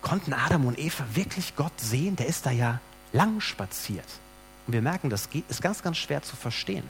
konnten 0.02 0.34
Adam 0.34 0.66
und 0.66 0.78
Eva 0.78 1.04
wirklich 1.14 1.56
Gott 1.56 1.78
sehen? 1.80 2.16
Der 2.16 2.28
ist 2.28 2.46
da 2.46 2.52
ja 2.52 2.80
lang 3.12 3.42
spaziert. 3.42 4.06
Und 4.68 4.74
wir 4.74 4.82
merken, 4.82 5.10
das 5.10 5.30
ist 5.50 5.62
ganz, 5.62 5.82
ganz 5.82 5.98
schwer 5.98 6.22
zu 6.22 6.36
verstehen. 6.36 6.84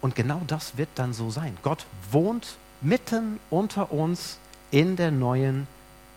Und 0.00 0.14
genau 0.14 0.42
das 0.46 0.76
wird 0.76 0.88
dann 0.94 1.12
so 1.12 1.30
sein. 1.30 1.56
Gott 1.62 1.86
wohnt 2.10 2.56
mitten 2.80 3.40
unter 3.50 3.92
uns 3.92 4.38
in 4.70 4.96
der 4.96 5.10
neuen 5.10 5.66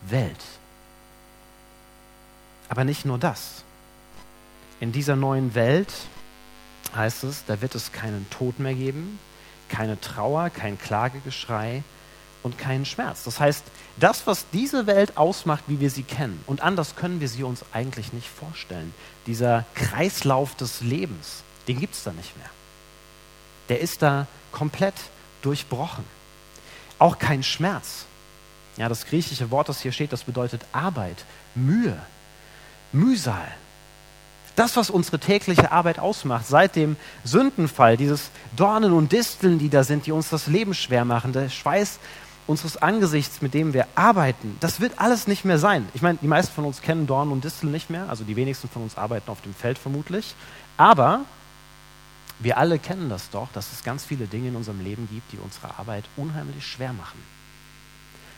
Welt. 0.07 0.43
Aber 2.67 2.83
nicht 2.83 3.05
nur 3.05 3.17
das. 3.17 3.63
In 4.79 4.91
dieser 4.91 5.15
neuen 5.15 5.55
Welt 5.55 5.93
heißt 6.95 7.23
es, 7.23 7.45
da 7.45 7.61
wird 7.61 7.75
es 7.75 7.91
keinen 7.91 8.29
Tod 8.29 8.59
mehr 8.59 8.73
geben, 8.73 9.19
keine 9.69 9.99
Trauer, 9.99 10.49
kein 10.49 10.79
Klagegeschrei 10.79 11.83
und 12.43 12.57
keinen 12.57 12.85
Schmerz. 12.85 13.23
Das 13.23 13.39
heißt, 13.39 13.63
das, 13.97 14.25
was 14.27 14.45
diese 14.51 14.87
Welt 14.87 15.17
ausmacht, 15.17 15.65
wie 15.67 15.79
wir 15.79 15.89
sie 15.89 16.03
kennen, 16.03 16.41
und 16.47 16.61
anders 16.61 16.95
können 16.95 17.19
wir 17.19 17.27
sie 17.27 17.43
uns 17.43 17.65
eigentlich 17.73 18.13
nicht 18.13 18.27
vorstellen, 18.27 18.93
dieser 19.27 19.65
Kreislauf 19.75 20.55
des 20.55 20.81
Lebens, 20.81 21.43
den 21.67 21.79
gibt 21.79 21.95
es 21.95 22.03
da 22.03 22.11
nicht 22.11 22.35
mehr. 22.37 22.49
Der 23.67 23.81
ist 23.81 24.01
da 24.01 24.27
komplett 24.51 24.95
durchbrochen. 25.41 26.03
Auch 26.97 27.19
kein 27.19 27.43
Schmerz. 27.43 28.05
Ja, 28.77 28.89
das 28.89 29.05
griechische 29.05 29.51
Wort, 29.51 29.69
das 29.69 29.81
hier 29.81 29.91
steht, 29.91 30.13
das 30.13 30.23
bedeutet 30.23 30.65
Arbeit, 30.71 31.25
Mühe, 31.55 31.97
Mühsal. 32.91 33.47
Das, 34.55 34.75
was 34.75 34.89
unsere 34.89 35.19
tägliche 35.19 35.71
Arbeit 35.71 35.99
ausmacht, 35.99 36.47
seit 36.47 36.75
dem 36.75 36.97
Sündenfall, 37.23 37.95
dieses 37.95 38.29
Dornen 38.55 38.91
und 38.91 39.11
Disteln, 39.11 39.59
die 39.59 39.69
da 39.69 39.83
sind, 39.83 40.05
die 40.05 40.11
uns 40.11 40.29
das 40.29 40.47
Leben 40.47 40.73
schwer 40.73 41.05
machen, 41.05 41.31
der 41.31 41.49
Schweiß 41.49 41.99
unseres 42.49 42.77
Angesichts, 42.77 43.43
mit 43.43 43.53
dem 43.53 43.73
wir 43.73 43.87
arbeiten, 43.93 44.57
das 44.59 44.81
wird 44.81 44.97
alles 44.97 45.27
nicht 45.27 45.45
mehr 45.45 45.59
sein. 45.59 45.87
Ich 45.93 46.01
meine, 46.01 46.17
die 46.19 46.27
meisten 46.27 46.51
von 46.51 46.65
uns 46.65 46.81
kennen 46.81 47.05
Dornen 47.05 47.31
und 47.31 47.43
Disteln 47.43 47.71
nicht 47.71 47.91
mehr, 47.91 48.09
also 48.09 48.23
die 48.23 48.35
wenigsten 48.35 48.67
von 48.67 48.81
uns 48.81 48.97
arbeiten 48.97 49.29
auf 49.29 49.41
dem 49.41 49.53
Feld 49.53 49.77
vermutlich. 49.77 50.33
Aber 50.75 51.21
wir 52.39 52.57
alle 52.57 52.79
kennen 52.79 53.07
das 53.07 53.29
doch, 53.29 53.49
dass 53.53 53.71
es 53.71 53.83
ganz 53.83 54.03
viele 54.03 54.25
Dinge 54.25 54.47
in 54.47 54.55
unserem 54.55 54.83
Leben 54.83 55.07
gibt, 55.11 55.31
die 55.31 55.37
unsere 55.37 55.77
Arbeit 55.77 56.05
unheimlich 56.17 56.65
schwer 56.65 56.91
machen. 56.91 57.19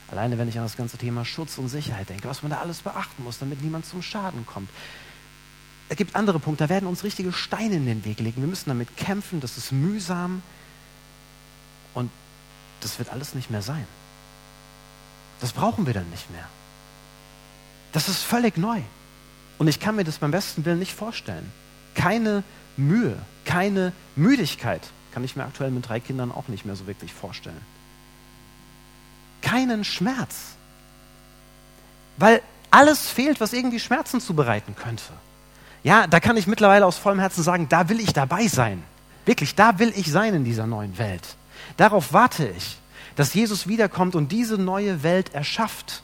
Alleine 0.10 0.38
wenn 0.38 0.50
ich 0.50 0.58
an 0.58 0.66
das 0.66 0.76
ganze 0.76 0.98
Thema 0.98 1.24
Schutz 1.24 1.58
und 1.58 1.70
Sicherheit 1.70 2.10
denke, 2.10 2.28
was 2.28 2.44
man 2.44 2.52
da 2.52 2.58
alles 2.58 2.80
beachten 2.80 3.24
muss, 3.24 3.40
damit 3.40 3.62
niemand 3.62 3.86
zum 3.86 4.02
Schaden 4.02 4.46
kommt. 4.46 4.70
Es 5.88 5.96
gibt 5.96 6.18
andere 6.18 6.40
Punkte, 6.40 6.66
da 6.66 6.70
werden 6.70 6.88
uns 6.88 7.06
richtige 7.06 7.32
Steine 7.32 7.76
in 7.76 7.86
den 7.86 8.04
Weg 8.04 8.20
legen. 8.20 8.42
Wir 8.42 8.50
müssen 8.50 8.68
damit 8.68 8.98
kämpfen, 8.98 9.40
das 9.40 9.58
ist 9.58 9.72
mühsam 9.72 10.44
und 11.94 12.12
das 12.82 13.00
wird 13.00 13.10
alles 13.10 13.36
nicht 13.36 13.50
mehr 13.50 13.62
sein. 13.62 13.88
Das 15.42 15.52
brauchen 15.52 15.86
wir 15.86 15.94
dann 15.94 16.10
nicht 16.10 16.32
mehr. 16.32 16.48
Das 17.92 18.08
ist 18.08 18.24
völlig 18.24 18.58
neu. 18.58 18.80
Und 19.58 19.68
ich 19.68 19.80
kann 19.80 19.96
mir 19.96 20.06
das 20.06 20.20
beim 20.20 20.32
besten 20.32 20.64
Willen 20.64 20.80
nicht 20.80 20.94
vorstellen. 20.94 21.52
Keine 21.94 22.44
Mühe, 22.78 23.18
keine 23.44 23.92
Müdigkeit 24.16 24.82
kann 25.14 25.26
ich 25.26 25.36
mir 25.36 25.44
aktuell 25.44 25.72
mit 25.72 25.90
drei 25.90 26.00
Kindern 26.00 26.32
auch 26.32 26.48
nicht 26.48 26.66
mehr 26.66 26.78
so 26.78 26.88
wirklich 26.88 27.14
vorstellen 27.14 27.62
keinen 29.42 29.84
Schmerz. 29.84 30.56
Weil 32.18 32.42
alles 32.70 33.10
fehlt, 33.10 33.42
was 33.42 33.54
irgendwie 33.54 33.80
Schmerzen 33.80 34.22
zubereiten 34.22 34.76
könnte. 34.76 35.04
Ja, 35.84 36.08
da 36.08 36.20
kann 36.20 36.38
ich 36.38 36.48
mittlerweile 36.48 36.86
aus 36.86 36.98
vollem 36.98 37.20
Herzen 37.20 37.44
sagen, 37.44 37.68
da 37.68 37.90
will 37.90 38.00
ich 38.00 38.14
dabei 38.14 38.48
sein. 38.48 38.84
Wirklich, 39.26 39.56
da 39.56 39.80
will 39.80 39.92
ich 39.96 40.12
sein 40.12 40.34
in 40.34 40.44
dieser 40.44 40.68
neuen 40.68 40.98
Welt. 40.98 41.36
Darauf 41.78 42.14
warte 42.14 42.48
ich, 42.48 42.78
dass 43.16 43.34
Jesus 43.34 43.68
wiederkommt 43.68 44.16
und 44.16 44.32
diese 44.32 44.58
neue 44.58 45.04
Welt 45.04 45.34
erschafft. 45.34 46.04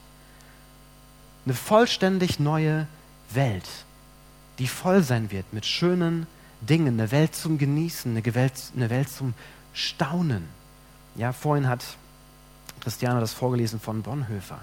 Eine 1.46 1.54
vollständig 1.54 2.40
neue 2.40 2.88
Welt, 3.32 3.68
die 4.60 4.68
voll 4.68 5.04
sein 5.04 5.32
wird 5.32 5.54
mit 5.54 5.66
schönen 5.66 6.28
Dingen, 6.62 7.00
eine 7.00 7.12
Welt 7.12 7.36
zum 7.36 7.58
Genießen, 7.58 8.16
eine 8.16 8.36
Welt, 8.36 8.54
eine 8.76 8.90
Welt 8.90 9.10
zum 9.10 9.34
Staunen. 9.74 10.48
Ja, 11.16 11.32
vorhin 11.32 11.68
hat 11.68 11.84
Christiane 12.82 13.20
das 13.20 13.34
vorgelesen 13.34 13.80
von 13.80 14.02
Bonhoeffer. 14.02 14.60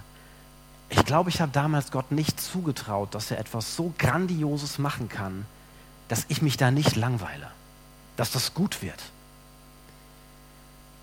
Ich 0.89 1.05
glaube, 1.05 1.31
ich 1.31 1.41
habe 1.41 1.53
damals 1.53 1.91
Gott 1.91 2.13
nicht 2.13 2.41
zugetraut, 2.41 3.15
dass 3.15 3.31
er 3.31 3.39
etwas 3.39 3.77
so 3.77 3.93
Grandioses 3.99 4.79
machen 4.79 5.09
kann, 5.09 5.47
dass 6.09 6.25
ich 6.29 6.43
mich 6.43 6.57
da 6.57 6.71
nicht 6.71 6.97
langweile, 6.97 7.49
dass 8.17 8.31
das 8.31 8.55
gut 8.55 8.83
wird. 8.83 9.03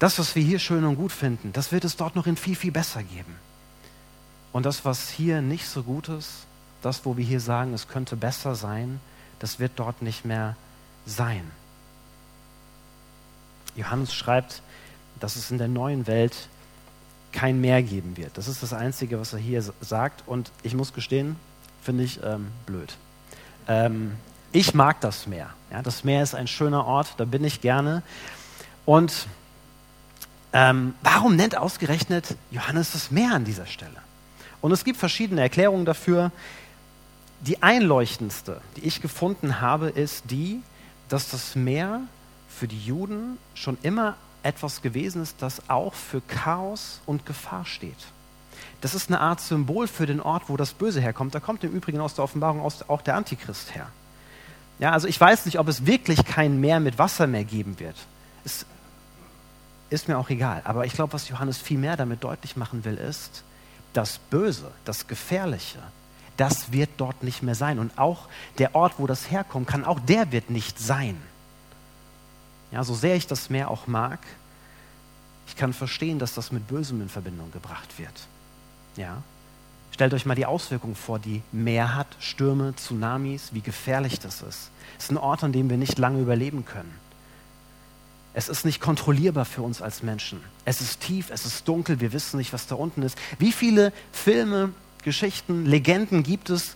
Das, 0.02 0.18
was 0.18 0.34
wir 0.34 0.42
hier 0.42 0.58
schön 0.58 0.84
und 0.84 0.96
gut 0.96 1.12
finden, 1.12 1.54
das 1.54 1.72
wird 1.72 1.86
es 1.86 1.96
dort 1.96 2.16
noch 2.16 2.26
in 2.26 2.36
viel, 2.36 2.56
viel 2.56 2.72
besser 2.72 3.04
geben. 3.04 3.36
Und 4.52 4.66
das, 4.66 4.84
was 4.84 5.12
hier 5.12 5.44
nicht 5.44 5.68
so 5.68 5.84
gut 5.84 6.10
ist, 6.10 6.48
das, 6.82 7.06
wo 7.06 7.18
wir 7.18 7.24
hier 7.24 7.40
sagen, 7.40 7.72
es 7.76 7.88
könnte 7.88 8.16
besser 8.16 8.56
sein, 8.56 9.00
das 9.38 9.60
wird 9.60 9.74
dort 9.76 10.02
nicht 10.02 10.26
mehr 10.26 10.56
sein. 11.06 11.44
Johannes 13.76 14.12
schreibt, 14.16 14.64
dass 15.20 15.36
es 15.36 15.52
in 15.52 15.60
der 15.60 15.68
neuen 15.68 16.08
Welt 16.08 16.48
kein 17.32 17.62
Meer 17.62 17.84
geben 17.84 18.18
wird. 18.18 18.40
Das 18.40 18.48
ist 18.48 18.64
das 18.64 18.74
Einzige, 18.74 19.20
was 19.20 19.34
er 19.34 19.40
hier 19.40 19.64
sagt. 19.82 20.24
Und 20.26 20.52
ich 20.64 20.74
muss 20.74 20.94
gestehen, 20.94 21.36
finde 21.84 22.06
ich 22.06 22.20
ähm, 22.24 22.48
blöd. 22.66 22.98
Ähm, 23.68 24.14
ich 24.52 24.74
mag 24.74 25.00
das 25.02 25.28
Meer. 25.28 25.52
Ja, 25.70 25.84
das 25.84 26.04
Meer 26.04 26.24
ist 26.24 26.34
ein 26.34 26.48
schöner 26.48 26.88
Ort, 26.88 27.14
da 27.18 27.26
bin 27.26 27.44
ich 27.44 27.62
gerne. 27.62 28.02
Und 28.88 29.28
ähm, 30.54 30.94
warum 31.02 31.36
nennt 31.36 31.58
ausgerechnet 31.58 32.36
Johannes 32.52 32.92
das 32.92 33.12
Meer 33.12 33.34
an 33.34 33.46
dieser 33.46 33.66
Stelle? 33.66 33.98
Und 34.62 34.72
es 34.72 34.84
gibt 34.84 34.98
verschiedene 34.98 35.42
Erklärungen 35.42 35.86
dafür. 35.86 36.32
Die 37.42 37.64
einleuchtendste, 37.64 38.62
die 38.78 38.82
ich 38.82 39.02
gefunden 39.02 39.62
habe, 39.62 39.90
ist 39.90 40.26
die, 40.30 40.62
dass 41.10 41.30
das 41.30 41.56
Meer 41.56 42.02
für 42.50 42.68
die 42.68 42.80
Juden 42.80 43.38
schon 43.56 43.78
immer 43.82 44.16
etwas 44.44 44.82
gewesen 44.82 45.22
ist, 45.24 45.42
das 45.42 45.70
auch 45.70 45.94
für 45.94 46.22
Chaos 46.22 47.02
und 47.06 47.26
Gefahr 47.26 47.66
steht. 47.66 47.98
Das 48.82 48.96
ist 48.96 49.10
eine 49.10 49.20
Art 49.20 49.42
Symbol 49.42 49.88
für 49.88 50.06
den 50.06 50.20
Ort, 50.20 50.44
wo 50.48 50.58
das 50.58 50.74
Böse 50.74 51.02
herkommt. 51.02 51.34
Da 51.34 51.40
kommt 51.40 51.64
im 51.64 51.72
Übrigen 51.72 52.00
aus 52.00 52.16
der 52.16 52.24
Offenbarung 52.24 52.62
auch 52.62 53.02
der 53.02 53.16
Antichrist 53.16 53.76
her. 53.76 53.88
Ja, 54.80 54.92
also 54.92 55.08
ich 55.08 55.20
weiß 55.20 55.46
nicht, 55.46 55.60
ob 55.60 55.68
es 55.68 55.86
wirklich 55.86 56.26
kein 56.26 56.60
Meer 56.60 56.80
mit 56.80 56.98
Wasser 56.98 57.28
mehr 57.28 57.44
geben 57.44 57.80
wird. 57.80 57.96
Es 58.44 58.66
ist 59.92 60.08
mir 60.08 60.18
auch 60.18 60.30
egal. 60.30 60.62
Aber 60.64 60.86
ich 60.86 60.94
glaube, 60.94 61.14
was 61.14 61.30
Johannes 61.30 61.58
viel 61.60 61.78
mehr 61.78 61.98
damit 61.98 62.24
deutlich 62.24 62.56
machen 62.56 62.84
will, 62.86 62.98
ist, 62.98 63.44
das 63.94 64.18
Böse, 64.18 64.72
das 64.86 65.08
Gefährliche, 65.08 65.80
das 66.38 66.72
wird 66.72 66.90
dort 66.98 67.24
nicht 67.24 67.44
mehr 67.44 67.56
sein. 67.56 67.78
Und 67.78 67.98
auch 68.00 68.28
der 68.58 68.74
Ort, 68.74 68.94
wo 68.98 69.06
das 69.06 69.30
herkommt, 69.30 69.68
kann 69.68 69.86
auch 69.86 70.00
der 70.00 70.32
wird 70.32 70.50
nicht 70.50 70.80
sein. 70.80 71.22
Ja, 72.72 72.84
so 72.86 72.96
sehr 72.96 73.16
ich 73.16 73.28
das 73.28 73.50
Meer 73.50 73.70
auch 73.70 73.86
mag, 73.86 74.20
ich 75.46 75.58
kann 75.58 75.74
verstehen, 75.74 76.18
dass 76.18 76.34
das 76.34 76.54
mit 76.54 76.68
Bösem 76.68 77.02
in 77.02 77.10
Verbindung 77.10 77.52
gebracht 77.52 78.00
wird. 78.00 78.28
Ja? 78.96 79.22
Stellt 79.92 80.14
euch 80.14 80.26
mal 80.26 80.36
die 80.36 80.46
Auswirkungen 80.46 80.96
vor, 80.96 81.20
die 81.20 81.42
Meer 81.52 81.96
hat, 81.96 82.08
Stürme, 82.20 82.74
Tsunamis, 82.78 83.50
wie 83.54 83.60
gefährlich 83.60 84.20
das 84.22 84.42
ist. 84.42 84.72
Es 84.98 85.06
ist 85.06 85.12
ein 85.12 85.18
Ort, 85.18 85.44
an 85.44 85.52
dem 85.52 85.70
wir 85.70 85.76
nicht 85.76 86.00
lange 86.00 86.22
überleben 86.22 86.64
können. 86.64 86.94
Es 88.34 88.48
ist 88.48 88.64
nicht 88.64 88.80
kontrollierbar 88.80 89.46
für 89.46 89.62
uns 89.62 89.82
als 89.82 90.04
Menschen. 90.04 90.42
Es 90.64 90.80
ist 90.80 91.02
tief, 91.02 91.30
es 91.32 91.46
ist 91.46 91.68
dunkel, 91.68 92.00
wir 92.00 92.14
wissen 92.14 92.38
nicht, 92.38 92.54
was 92.54 92.68
da 92.68 92.76
unten 92.76 93.04
ist. 93.04 93.18
Wie 93.40 93.52
viele 93.52 93.92
Filme, 94.14 94.74
Geschichten, 95.04 95.66
Legenden 95.66 96.24
gibt 96.24 96.50
es, 96.50 96.76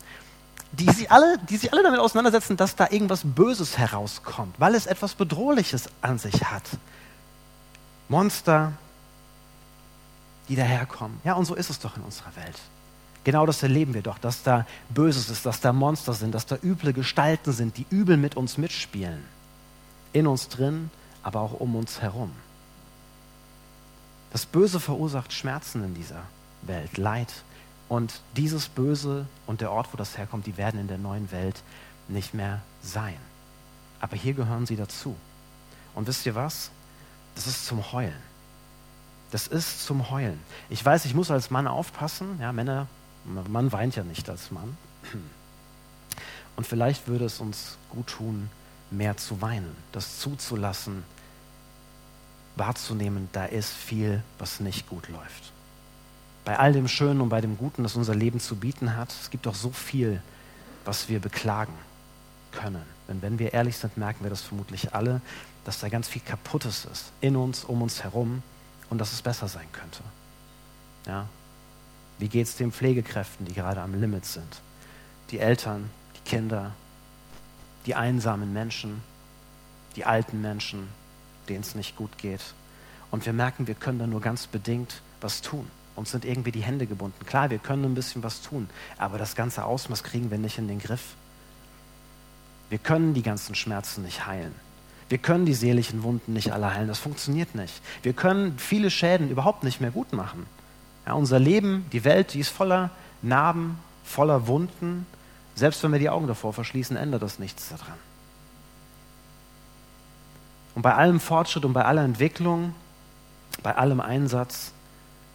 die 0.73 0.91
sich, 0.91 1.09
alle, 1.11 1.37
die 1.49 1.55
sich 1.55 1.71
alle 1.71 1.83
damit 1.83 1.99
auseinandersetzen, 1.99 2.57
dass 2.57 2.75
da 2.75 2.89
irgendwas 2.89 3.21
Böses 3.23 3.77
herauskommt, 3.77 4.55
weil 4.59 4.75
es 4.75 4.85
etwas 4.85 5.13
Bedrohliches 5.13 5.89
an 6.01 6.19
sich 6.19 6.43
hat. 6.43 6.63
Monster, 8.09 8.73
die 10.49 10.55
daherkommen. 10.55 11.19
Ja, 11.23 11.33
und 11.33 11.45
so 11.45 11.55
ist 11.55 11.69
es 11.69 11.79
doch 11.79 11.95
in 11.95 12.03
unserer 12.03 12.35
Welt. 12.35 12.59
Genau 13.23 13.45
das 13.45 13.63
erleben 13.63 13.93
wir 13.93 14.03
doch, 14.03 14.19
dass 14.19 14.43
da 14.43 14.67
Böses 14.89 15.29
ist, 15.29 15.45
dass 15.45 15.59
da 15.59 15.73
Monster 15.73 16.13
sind, 16.13 16.35
dass 16.35 16.45
da 16.45 16.57
üble 16.61 16.93
Gestalten 16.93 17.53
sind, 17.53 17.77
die 17.77 17.85
übel 17.89 18.17
mit 18.17 18.37
uns 18.37 18.57
mitspielen. 18.57 19.23
In 20.13 20.27
uns 20.27 20.47
drin, 20.47 20.91
aber 21.25 21.41
auch 21.41 21.59
um 21.59 21.75
uns 21.75 22.01
herum. 22.01 22.31
Das 24.31 24.45
Böse 24.45 24.79
verursacht 24.79 25.33
Schmerzen 25.33 25.83
in 25.83 25.95
dieser 25.95 26.21
Welt, 26.61 26.97
Leid, 26.97 27.33
und 27.89 28.21
dieses 28.37 28.67
Böse 28.67 29.25
und 29.47 29.59
der 29.59 29.71
Ort, 29.71 29.91
wo 29.91 29.97
das 29.97 30.17
herkommt, 30.17 30.45
die 30.45 30.57
werden 30.57 30.79
in 30.79 30.87
der 30.87 30.99
neuen 30.99 31.31
Welt 31.31 31.63
nicht 32.07 32.35
mehr 32.35 32.61
sein. 32.83 33.17
Aber 33.99 34.15
hier 34.15 34.33
gehören 34.35 34.67
sie 34.67 34.75
dazu. 34.75 35.15
Und 35.95 36.05
wisst 36.05 36.27
ihr 36.27 36.35
was? 36.35 36.69
Das 37.33 37.47
ist 37.47 37.65
zum 37.65 37.91
Heulen. 37.91 38.21
Das 39.31 39.47
ist 39.47 39.83
zum 39.83 40.11
Heulen. 40.11 40.39
Ich 40.69 40.85
weiß, 40.85 41.05
ich 41.05 41.15
muss 41.15 41.31
als 41.31 41.49
Mann 41.49 41.65
aufpassen. 41.65 42.37
Ja, 42.39 42.51
Männer, 42.51 42.85
man 43.25 43.71
weint 43.71 43.95
ja 43.95 44.03
nicht 44.03 44.29
als 44.29 44.51
Mann. 44.51 44.77
Und 46.55 46.67
vielleicht 46.67 47.07
würde 47.07 47.25
es 47.25 47.39
uns 47.39 47.77
gut 47.89 48.07
tun, 48.07 48.49
mehr 48.91 49.17
zu 49.17 49.41
weinen, 49.41 49.75
das 49.91 50.19
zuzulassen, 50.19 51.03
wahrzunehmen, 52.55 53.29
da 53.31 53.45
ist 53.45 53.71
viel, 53.71 54.23
was 54.39 54.59
nicht 54.59 54.87
gut 54.87 55.09
läuft 55.09 55.51
bei 56.45 56.59
all 56.59 56.71
dem 56.71 56.87
Schönen 56.87 57.21
und 57.21 57.29
bei 57.29 57.41
dem 57.41 57.57
Guten, 57.57 57.83
das 57.83 57.95
unser 57.95 58.15
Leben 58.15 58.39
zu 58.39 58.55
bieten 58.55 58.95
hat, 58.95 59.11
es 59.11 59.31
gibt 59.31 59.47
doch 59.47 59.55
so 59.55 59.71
viel, 59.71 60.21
was 60.85 61.09
wir 61.09 61.19
beklagen. 61.19 61.73
können. 62.51 62.83
Denn 63.09 63.21
wenn 63.21 63.37
wir 63.37 63.53
ehrlich 63.53 63.75
sind, 63.75 63.97
merken 63.97 64.23
wir 64.23 64.29
das 64.29 64.41
vermutlich 64.41 64.93
alle, 64.93 65.19
dass 65.65 65.81
da 65.81 65.89
ganz 65.89 66.07
viel 66.07 66.21
Kaputtes 66.21 66.85
ist, 66.85 67.11
in 67.19 67.35
uns, 67.35 67.65
um 67.65 67.81
uns 67.81 68.01
herum 68.01 68.41
und 68.89 68.99
dass 68.99 69.11
es 69.11 69.21
besser 69.21 69.49
sein 69.49 69.67
könnte. 69.73 69.99
Ja? 71.05 71.27
Wie 72.17 72.29
geht 72.29 72.47
es 72.47 72.55
den 72.55 72.71
Pflegekräften, 72.71 73.45
die 73.45 73.53
gerade 73.53 73.81
am 73.81 73.99
Limit 73.99 74.25
sind? 74.25 74.61
Die 75.31 75.39
Eltern, 75.39 75.89
die 76.15 76.29
Kinder, 76.29 76.71
die 77.85 77.95
einsamen 77.95 78.53
Menschen, 78.53 79.03
die 79.97 80.05
alten 80.05 80.39
Menschen, 80.39 80.87
denen 81.49 81.61
es 81.61 81.75
nicht 81.75 81.95
gut 81.95 82.17
geht. 82.17 82.41
Und 83.11 83.25
wir 83.25 83.33
merken, 83.33 83.67
wir 83.67 83.75
können 83.75 83.99
da 83.99 84.07
nur 84.07 84.21
ganz 84.21 84.47
bedingt 84.47 85.01
was 85.21 85.41
tun. 85.41 85.67
Uns 85.95 86.11
sind 86.11 86.25
irgendwie 86.25 86.51
die 86.51 86.61
Hände 86.61 86.87
gebunden. 86.87 87.25
Klar, 87.25 87.49
wir 87.49 87.57
können 87.57 87.85
ein 87.85 87.95
bisschen 87.95 88.23
was 88.23 88.41
tun, 88.41 88.69
aber 88.97 89.17
das 89.17 89.35
ganze 89.35 89.63
Ausmaß 89.63 90.03
kriegen 90.03 90.29
wir 90.29 90.37
nicht 90.37 90.57
in 90.57 90.67
den 90.67 90.79
Griff. 90.79 91.15
Wir 92.69 92.79
können 92.79 93.13
die 93.13 93.21
ganzen 93.21 93.55
Schmerzen 93.55 94.03
nicht 94.03 94.25
heilen. 94.25 94.53
Wir 95.07 95.19
können 95.19 95.45
die 95.45 95.53
seelischen 95.53 96.03
Wunden 96.03 96.33
nicht 96.33 96.51
alle 96.51 96.73
heilen. 96.73 96.87
Das 96.87 96.99
funktioniert 96.99 97.53
nicht. 97.53 97.81
Wir 98.01 98.13
können 98.13 98.57
viele 98.57 98.89
Schäden 98.89 99.29
überhaupt 99.29 99.63
nicht 99.63 99.79
mehr 99.79 99.91
gut 99.91 100.13
machen. 100.13 100.47
Ja, 101.05 101.13
unser 101.13 101.39
Leben, 101.39 101.85
die 101.91 102.03
Welt, 102.03 102.33
die 102.33 102.39
ist 102.39 102.49
voller 102.49 102.89
Narben, 103.21 103.77
voller 104.03 104.47
Wunden. 104.47 105.05
Selbst 105.53 105.83
wenn 105.83 105.91
wir 105.91 105.99
die 105.99 106.09
Augen 106.09 106.27
davor 106.27 106.53
verschließen, 106.53 106.97
ändert 106.97 107.21
das 107.21 107.37
nichts 107.37 107.69
daran. 107.69 107.97
Und 110.75 110.81
bei 110.81 110.93
allem 110.93 111.19
Fortschritt 111.19 111.65
und 111.65 111.73
bei 111.73 111.85
aller 111.85 112.03
Entwicklung, 112.03 112.75
bei 113.63 113.75
allem 113.75 114.01
Einsatz, 114.01 114.73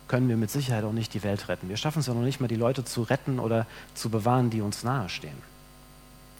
können 0.07 0.29
wir 0.29 0.37
mit 0.37 0.51
Sicherheit 0.51 0.85
auch 0.85 0.93
nicht 0.93 1.15
die 1.15 1.23
Welt 1.23 1.49
retten. 1.49 1.69
Wir 1.69 1.77
schaffen 1.77 2.01
es 2.01 2.07
ja 2.07 2.15
noch 2.15 2.23
nicht 2.23 2.41
mal, 2.41 2.49
die 2.49 2.57
Leute 2.57 2.85
zu 2.85 3.03
retten 3.03 3.39
oder 3.39 3.67
zu 3.95 4.11
bewahren, 4.11 4.51
die 4.51 4.61
uns 4.61 4.83
nahestehen. 4.83 5.37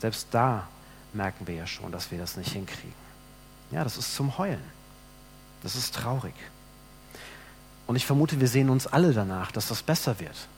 Selbst 0.00 0.28
da 0.33 0.66
merken 1.12 1.47
wir 1.47 1.54
ja 1.54 1.66
schon, 1.66 1.92
dass 1.92 2.11
wir 2.11 2.19
das 2.19 2.37
nicht 2.37 2.52
hinkriegen. 2.52 2.92
Ja, 3.71 3.85
das 3.85 3.97
ist 3.97 4.14
zum 4.14 4.37
Heulen. 4.38 4.62
Das 5.62 5.76
ist 5.76 5.95
traurig. 5.95 6.35
Und 7.87 7.97
ich 7.97 8.07
vermute, 8.07 8.40
wir 8.40 8.49
sehen 8.49 8.71
uns 8.71 8.87
alle 8.87 9.12
danach, 9.12 9.52
dass 9.52 9.69
das 9.69 9.83
besser 9.83 10.21
wird. 10.21 10.49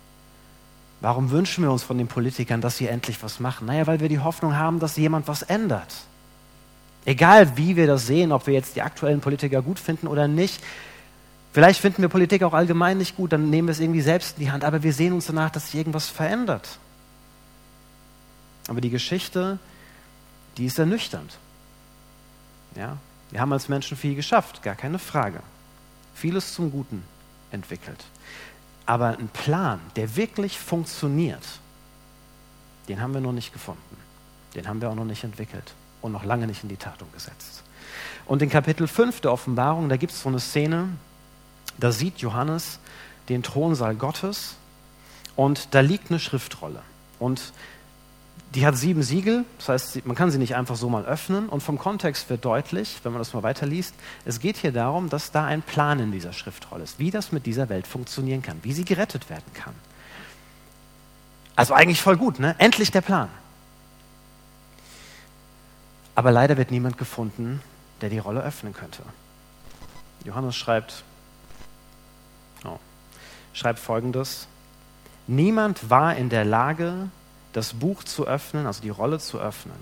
Warum 1.00 1.30
wünschen 1.30 1.64
wir 1.64 1.70
uns 1.70 1.82
von 1.82 1.98
den 1.98 2.08
Politikern, 2.08 2.60
dass 2.60 2.76
sie 2.76 2.86
endlich 2.86 3.22
was 3.22 3.40
machen? 3.40 3.66
Naja, 3.66 3.86
weil 3.86 4.00
wir 4.00 4.08
die 4.08 4.20
Hoffnung 4.20 4.56
haben, 4.56 4.78
dass 4.78 4.96
jemand 4.96 5.28
was 5.28 5.42
ändert. 5.42 5.92
Egal 7.04 7.56
wie 7.56 7.76
wir 7.76 7.86
das 7.86 8.06
sehen, 8.06 8.32
ob 8.32 8.46
wir 8.46 8.54
jetzt 8.54 8.76
die 8.76 8.82
aktuellen 8.82 9.20
Politiker 9.20 9.62
gut 9.62 9.78
finden 9.78 10.06
oder 10.06 10.28
nicht, 10.28 10.62
Vielleicht 11.52 11.80
finden 11.80 12.00
wir 12.00 12.08
Politik 12.08 12.42
auch 12.44 12.54
allgemein 12.54 12.96
nicht 12.96 13.16
gut, 13.16 13.32
dann 13.32 13.50
nehmen 13.50 13.68
wir 13.68 13.72
es 13.72 13.80
irgendwie 13.80 14.00
selbst 14.00 14.38
in 14.38 14.44
die 14.44 14.50
Hand, 14.50 14.64
aber 14.64 14.82
wir 14.82 14.92
sehen 14.94 15.12
uns 15.12 15.26
danach, 15.26 15.50
dass 15.50 15.66
sich 15.66 15.74
irgendwas 15.74 16.08
verändert. 16.08 16.78
Aber 18.68 18.80
die 18.80 18.88
Geschichte, 18.88 19.58
die 20.56 20.66
ist 20.66 20.78
ernüchternd. 20.78 21.36
Ja, 22.74 22.96
wir 23.30 23.40
haben 23.40 23.52
als 23.52 23.68
Menschen 23.68 23.98
viel 23.98 24.14
geschafft, 24.14 24.62
gar 24.62 24.76
keine 24.76 24.98
Frage. 24.98 25.40
Vieles 26.14 26.54
zum 26.54 26.70
Guten 26.70 27.02
entwickelt. 27.50 28.02
Aber 28.86 29.18
ein 29.18 29.28
Plan, 29.28 29.78
der 29.96 30.16
wirklich 30.16 30.58
funktioniert, 30.58 31.46
den 32.88 33.00
haben 33.02 33.12
wir 33.12 33.20
noch 33.20 33.32
nicht 33.32 33.52
gefunden. 33.52 33.96
Den 34.54 34.68
haben 34.68 34.80
wir 34.80 34.88
auch 34.88 34.94
noch 34.94 35.04
nicht 35.04 35.22
entwickelt 35.22 35.74
und 36.02 36.12
noch 36.12 36.24
lange 36.24 36.46
nicht 36.46 36.62
in 36.62 36.68
die 36.68 36.76
Tat 36.76 37.00
umgesetzt. 37.00 37.62
Und 38.26 38.42
in 38.42 38.50
Kapitel 38.50 38.86
5 38.86 39.20
der 39.20 39.32
Offenbarung, 39.32 39.88
da 39.88 39.96
gibt 39.96 40.12
es 40.12 40.22
so 40.22 40.28
eine 40.28 40.40
Szene, 40.40 40.88
da 41.78 41.92
sieht 41.92 42.18
Johannes 42.18 42.78
den 43.28 43.42
Thronsaal 43.42 43.94
Gottes 43.94 44.56
und 45.36 45.74
da 45.74 45.80
liegt 45.80 46.10
eine 46.10 46.18
Schriftrolle. 46.18 46.82
Und 47.18 47.52
die 48.54 48.66
hat 48.66 48.76
sieben 48.76 49.02
Siegel, 49.02 49.44
das 49.58 49.68
heißt, 49.70 50.06
man 50.06 50.14
kann 50.14 50.30
sie 50.30 50.38
nicht 50.38 50.54
einfach 50.54 50.76
so 50.76 50.90
mal 50.90 51.06
öffnen. 51.06 51.48
Und 51.48 51.62
vom 51.62 51.78
Kontext 51.78 52.28
wird 52.28 52.44
deutlich, 52.44 52.98
wenn 53.02 53.12
man 53.12 53.20
das 53.20 53.32
mal 53.32 53.42
weiterliest, 53.42 53.94
es 54.26 54.40
geht 54.40 54.58
hier 54.58 54.72
darum, 54.72 55.08
dass 55.08 55.30
da 55.30 55.46
ein 55.46 55.62
Plan 55.62 55.98
in 56.00 56.12
dieser 56.12 56.34
Schriftrolle 56.34 56.84
ist, 56.84 56.98
wie 56.98 57.10
das 57.10 57.32
mit 57.32 57.46
dieser 57.46 57.70
Welt 57.70 57.86
funktionieren 57.86 58.42
kann, 58.42 58.58
wie 58.62 58.74
sie 58.74 58.84
gerettet 58.84 59.30
werden 59.30 59.50
kann. 59.54 59.74
Also 61.56 61.72
eigentlich 61.72 62.02
voll 62.02 62.16
gut, 62.16 62.40
ne? 62.40 62.54
Endlich 62.58 62.90
der 62.90 63.00
Plan. 63.00 63.28
Aber 66.14 66.30
leider 66.30 66.56
wird 66.56 66.70
niemand 66.70 66.98
gefunden, 66.98 67.62
der 68.00 68.10
die 68.10 68.18
Rolle 68.18 68.42
öffnen 68.42 68.74
könnte. 68.74 69.02
Johannes 70.24 70.56
schreibt 70.56 71.04
Oh. 72.64 72.78
Schreibt 73.52 73.78
folgendes: 73.78 74.46
Niemand 75.26 75.90
war 75.90 76.16
in 76.16 76.28
der 76.28 76.44
Lage, 76.44 77.08
das 77.52 77.74
Buch 77.74 78.04
zu 78.04 78.26
öffnen, 78.26 78.66
also 78.66 78.82
die 78.82 78.90
Rolle 78.90 79.18
zu 79.18 79.40
öffnen. 79.40 79.76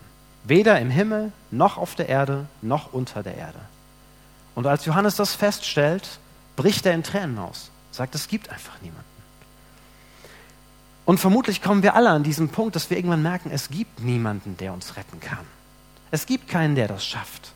Weder 0.45 0.81
im 0.81 0.91
Himmel, 0.91 1.33
noch 1.51 1.77
auf 1.77 1.95
der 1.95 2.09
Erde, 2.09 2.47
noch 2.63 2.93
unter 2.93 3.23
der 3.23 3.37
Erde. 3.37 3.61
Und 4.55 4.67
als 4.67 4.85
Johannes 4.85 5.17
das 5.17 5.35
feststellt, 5.35 6.19
bricht 6.57 6.87
er 6.87 6.95
in 6.95 7.03
Tränen 7.03 7.39
aus, 7.39 7.71
sagt, 7.93 8.15
es 8.15 8.27
gibt 8.29 8.49
einfach 8.51 8.81
niemanden. 8.81 9.05
Und 11.05 11.19
vermutlich 11.19 11.63
kommen 11.63 11.83
wir 11.83 11.95
alle 11.95 12.11
an 12.11 12.23
diesen 12.23 12.49
Punkt, 12.49 12.77
dass 12.77 12.91
wir 12.91 12.97
irgendwann 12.97 13.23
merken, 13.23 13.51
es 13.53 13.69
gibt 13.69 14.01
niemanden, 14.01 14.57
der 14.57 14.73
uns 14.73 14.97
retten 14.97 15.21
kann. 15.21 15.47
Es 16.11 16.27
gibt 16.27 16.49
keinen, 16.49 16.75
der 16.75 16.89
das 16.89 17.07
schafft. 17.07 17.53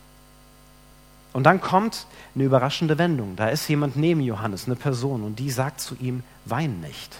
Und 1.33 1.43
dann 1.43 1.59
kommt 1.59 2.05
eine 2.33 2.45
überraschende 2.45 2.97
Wendung. 2.97 3.35
Da 3.35 3.49
ist 3.49 3.67
jemand 3.67 3.97
neben 3.97 4.21
Johannes, 4.21 4.67
eine 4.67 4.75
Person, 4.75 5.23
und 5.23 5.37
die 5.37 5.51
sagt 5.51 5.81
zu 5.81 5.95
ihm, 5.99 6.23
wein 6.45 6.79
nicht. 6.79 7.13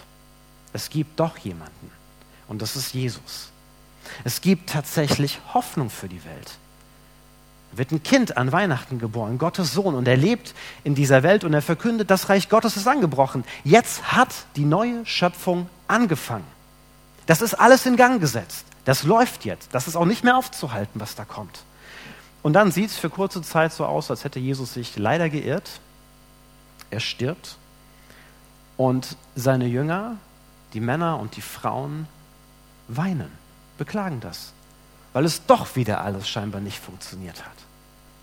Es 0.72 0.88
gibt 0.88 1.20
doch 1.20 1.36
jemanden. 1.38 1.90
Und 2.48 2.62
das 2.62 2.76
ist 2.76 2.94
Jesus. 2.94 3.50
Es 4.24 4.40
gibt 4.40 4.70
tatsächlich 4.70 5.40
Hoffnung 5.52 5.90
für 5.90 6.08
die 6.08 6.24
Welt. 6.24 6.58
Er 7.72 7.78
wird 7.78 7.92
ein 7.92 8.02
Kind 8.02 8.36
an 8.38 8.52
Weihnachten 8.52 8.98
geboren, 8.98 9.36
Gottes 9.36 9.72
Sohn, 9.72 9.94
und 9.94 10.08
er 10.08 10.16
lebt 10.16 10.54
in 10.84 10.94
dieser 10.94 11.22
Welt 11.22 11.44
und 11.44 11.52
er 11.52 11.62
verkündet, 11.62 12.10
das 12.10 12.28
Reich 12.30 12.48
Gottes 12.48 12.76
ist 12.76 12.88
angebrochen. 12.88 13.44
Jetzt 13.64 14.12
hat 14.12 14.30
die 14.56 14.64
neue 14.64 15.04
Schöpfung 15.04 15.68
angefangen. 15.88 16.46
Das 17.26 17.42
ist 17.42 17.54
alles 17.54 17.84
in 17.84 17.96
Gang 17.96 18.20
gesetzt. 18.20 18.64
Das 18.86 19.02
läuft 19.02 19.44
jetzt. 19.44 19.74
Das 19.74 19.88
ist 19.88 19.96
auch 19.96 20.06
nicht 20.06 20.24
mehr 20.24 20.38
aufzuhalten, 20.38 21.00
was 21.00 21.16
da 21.16 21.24
kommt. 21.26 21.64
Und 22.42 22.52
dann 22.52 22.70
sieht 22.70 22.90
es 22.90 22.96
für 22.96 23.10
kurze 23.10 23.42
Zeit 23.42 23.72
so 23.72 23.84
aus, 23.84 24.10
als 24.10 24.22
hätte 24.24 24.38
Jesus 24.38 24.72
sich 24.74 24.96
leider 24.96 25.28
geirrt. 25.28 25.80
Er 26.90 27.00
stirbt. 27.00 27.56
Und 28.76 29.16
seine 29.34 29.66
Jünger, 29.66 30.16
die 30.72 30.80
Männer 30.80 31.18
und 31.18 31.36
die 31.36 31.42
Frauen, 31.42 32.06
weinen, 32.86 33.32
beklagen 33.76 34.20
das, 34.20 34.52
weil 35.12 35.24
es 35.24 35.44
doch 35.46 35.74
wieder 35.74 36.02
alles 36.02 36.28
scheinbar 36.28 36.60
nicht 36.60 36.78
funktioniert 36.78 37.44
hat. 37.44 37.56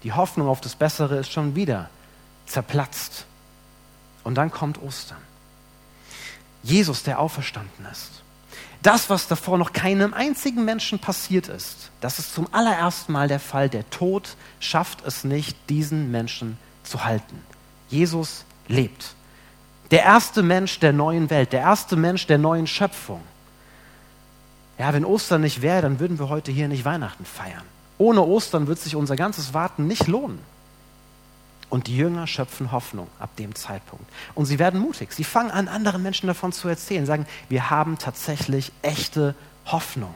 Die 0.03 0.13
Hoffnung 0.13 0.47
auf 0.47 0.61
das 0.61 0.75
Bessere 0.75 1.17
ist 1.17 1.31
schon 1.31 1.55
wieder 1.55 1.89
zerplatzt. 2.45 3.25
Und 4.23 4.35
dann 4.35 4.49
kommt 4.49 4.81
Ostern. 4.81 5.21
Jesus, 6.61 7.03
der 7.03 7.19
auferstanden 7.19 7.85
ist. 7.91 8.22
Das, 8.83 9.09
was 9.09 9.29
davor 9.29 9.57
noch 9.57 9.71
keinem 9.71 10.13
einzigen 10.13 10.65
Menschen 10.65 10.99
passiert 10.99 11.47
ist, 11.47 11.89
das 12.01 12.19
ist 12.19 12.35
zum 12.35 12.49
allerersten 12.51 13.13
Mal 13.13 13.29
der 13.29 13.39
Fall. 13.39 13.69
Der 13.69 13.89
Tod 13.89 14.35
schafft 14.59 15.05
es 15.05 15.23
nicht, 15.23 15.57
diesen 15.69 16.11
Menschen 16.11 16.57
zu 16.83 17.05
halten. 17.05 17.41
Jesus 17.87 18.43
lebt. 18.67 19.15
Der 19.91 20.03
erste 20.03 20.43
Mensch 20.43 20.79
der 20.79 20.91
neuen 20.91 21.29
Welt, 21.29 21.53
der 21.53 21.61
erste 21.61 21.95
Mensch 21.95 22.27
der 22.27 22.37
neuen 22.37 22.67
Schöpfung. 22.67 23.21
Ja, 24.77 24.93
wenn 24.93 25.05
Ostern 25.05 25.41
nicht 25.41 25.61
wäre, 25.61 25.81
dann 25.81 26.01
würden 26.01 26.19
wir 26.19 26.27
heute 26.27 26.51
hier 26.51 26.67
nicht 26.67 26.83
Weihnachten 26.83 27.23
feiern. 27.23 27.63
Ohne 27.97 28.21
Ostern 28.21 28.67
wird 28.67 28.79
sich 28.79 28.97
unser 28.97 29.15
ganzes 29.15 29.53
Warten 29.53 29.87
nicht 29.87 30.07
lohnen. 30.07 30.39
Und 31.73 31.87
die 31.87 31.97
Jünger 31.97 32.27
schöpfen 32.27 32.71
Hoffnung 32.71 33.07
ab 33.17 33.35
dem 33.37 33.55
Zeitpunkt. 33.55 34.05
Und 34.35 34.45
sie 34.45 34.59
werden 34.59 34.79
mutig. 34.79 35.11
Sie 35.11 35.23
fangen 35.23 35.49
an, 35.49 35.67
anderen 35.67 36.03
Menschen 36.03 36.27
davon 36.27 36.51
zu 36.51 36.67
erzählen, 36.67 37.07
sagen, 37.07 37.25
wir 37.49 37.71
haben 37.71 37.97
tatsächlich 37.97 38.71
echte 38.83 39.33
Hoffnung. 39.65 40.13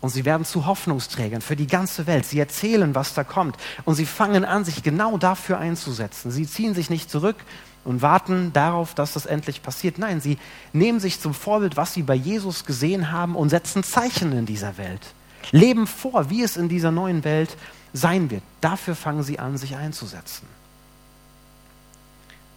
Und 0.00 0.10
sie 0.10 0.24
werden 0.24 0.46
zu 0.46 0.66
Hoffnungsträgern 0.66 1.40
für 1.40 1.56
die 1.56 1.66
ganze 1.66 2.06
Welt. 2.06 2.26
Sie 2.26 2.38
erzählen, 2.38 2.94
was 2.94 3.14
da 3.14 3.24
kommt. 3.24 3.56
Und 3.86 3.96
sie 3.96 4.06
fangen 4.06 4.44
an, 4.44 4.64
sich 4.64 4.84
genau 4.84 5.18
dafür 5.18 5.58
einzusetzen. 5.58 6.30
Sie 6.30 6.46
ziehen 6.46 6.74
sich 6.74 6.90
nicht 6.90 7.10
zurück 7.10 7.38
und 7.82 8.00
warten 8.00 8.52
darauf, 8.52 8.94
dass 8.94 9.14
das 9.14 9.26
endlich 9.26 9.64
passiert. 9.64 9.98
Nein, 9.98 10.20
sie 10.20 10.38
nehmen 10.72 11.00
sich 11.00 11.18
zum 11.18 11.34
Vorbild, 11.34 11.76
was 11.76 11.92
sie 11.92 12.04
bei 12.04 12.14
Jesus 12.14 12.64
gesehen 12.64 13.10
haben 13.10 13.34
und 13.34 13.48
setzen 13.48 13.82
Zeichen 13.82 14.30
in 14.30 14.46
dieser 14.46 14.78
Welt. 14.78 15.12
Leben 15.50 15.88
vor, 15.88 16.30
wie 16.30 16.44
es 16.44 16.56
in 16.56 16.68
dieser 16.68 16.92
neuen 16.92 17.24
Welt 17.24 17.56
sein 17.94 18.28
wird. 18.30 18.42
Dafür 18.60 18.94
fangen 18.94 19.22
sie 19.22 19.38
an, 19.38 19.56
sich 19.56 19.76
einzusetzen. 19.76 20.46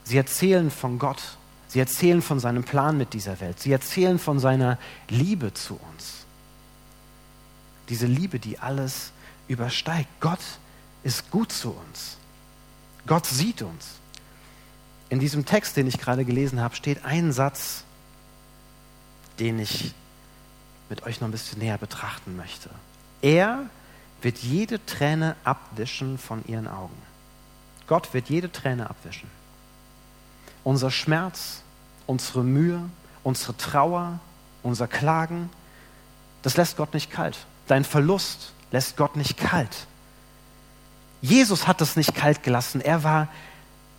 Sie 0.03 0.17
erzählen 0.17 0.69
von 0.69 0.99
Gott. 0.99 1.37
Sie 1.69 1.79
erzählen 1.79 2.21
von 2.21 2.39
seinem 2.39 2.63
Plan 2.63 2.97
mit 2.97 3.13
dieser 3.13 3.39
Welt. 3.39 3.59
Sie 3.59 3.71
erzählen 3.71 4.19
von 4.19 4.39
seiner 4.39 4.77
Liebe 5.07 5.53
zu 5.53 5.75
uns. 5.75 6.25
Diese 7.89 8.07
Liebe, 8.07 8.39
die 8.39 8.59
alles 8.59 9.11
übersteigt. 9.47 10.09
Gott 10.19 10.39
ist 11.03 11.29
gut 11.29 11.51
zu 11.51 11.71
uns. 11.71 12.17
Gott 13.05 13.25
sieht 13.25 13.61
uns. 13.61 13.95
In 15.09 15.19
diesem 15.19 15.45
Text, 15.45 15.77
den 15.77 15.87
ich 15.87 15.99
gerade 15.99 16.25
gelesen 16.25 16.59
habe, 16.59 16.75
steht 16.75 17.05
ein 17.05 17.31
Satz, 17.31 17.83
den 19.39 19.59
ich 19.59 19.93
mit 20.89 21.03
euch 21.03 21.21
noch 21.21 21.27
ein 21.27 21.31
bisschen 21.31 21.59
näher 21.59 21.77
betrachten 21.77 22.35
möchte. 22.35 22.69
Er 23.21 23.69
wird 24.21 24.37
jede 24.39 24.85
Träne 24.85 25.35
abwischen 25.43 26.17
von 26.17 26.43
ihren 26.47 26.67
Augen. 26.67 26.95
Gott 27.87 28.13
wird 28.13 28.29
jede 28.29 28.51
Träne 28.51 28.89
abwischen. 28.89 29.29
Unser 30.63 30.91
Schmerz, 30.91 31.61
unsere 32.05 32.43
Mühe, 32.43 32.81
unsere 33.23 33.55
Trauer, 33.57 34.19
unser 34.63 34.87
Klagen, 34.87 35.49
das 36.41 36.57
lässt 36.57 36.77
Gott 36.77 36.93
nicht 36.93 37.11
kalt. 37.11 37.37
Dein 37.67 37.83
Verlust 37.83 38.53
lässt 38.71 38.97
Gott 38.97 39.15
nicht 39.15 39.37
kalt. 39.37 39.87
Jesus 41.21 41.67
hat 41.67 41.81
das 41.81 41.95
nicht 41.95 42.15
kalt 42.15 42.43
gelassen. 42.43 42.81
Er 42.81 43.03
war 43.03 43.27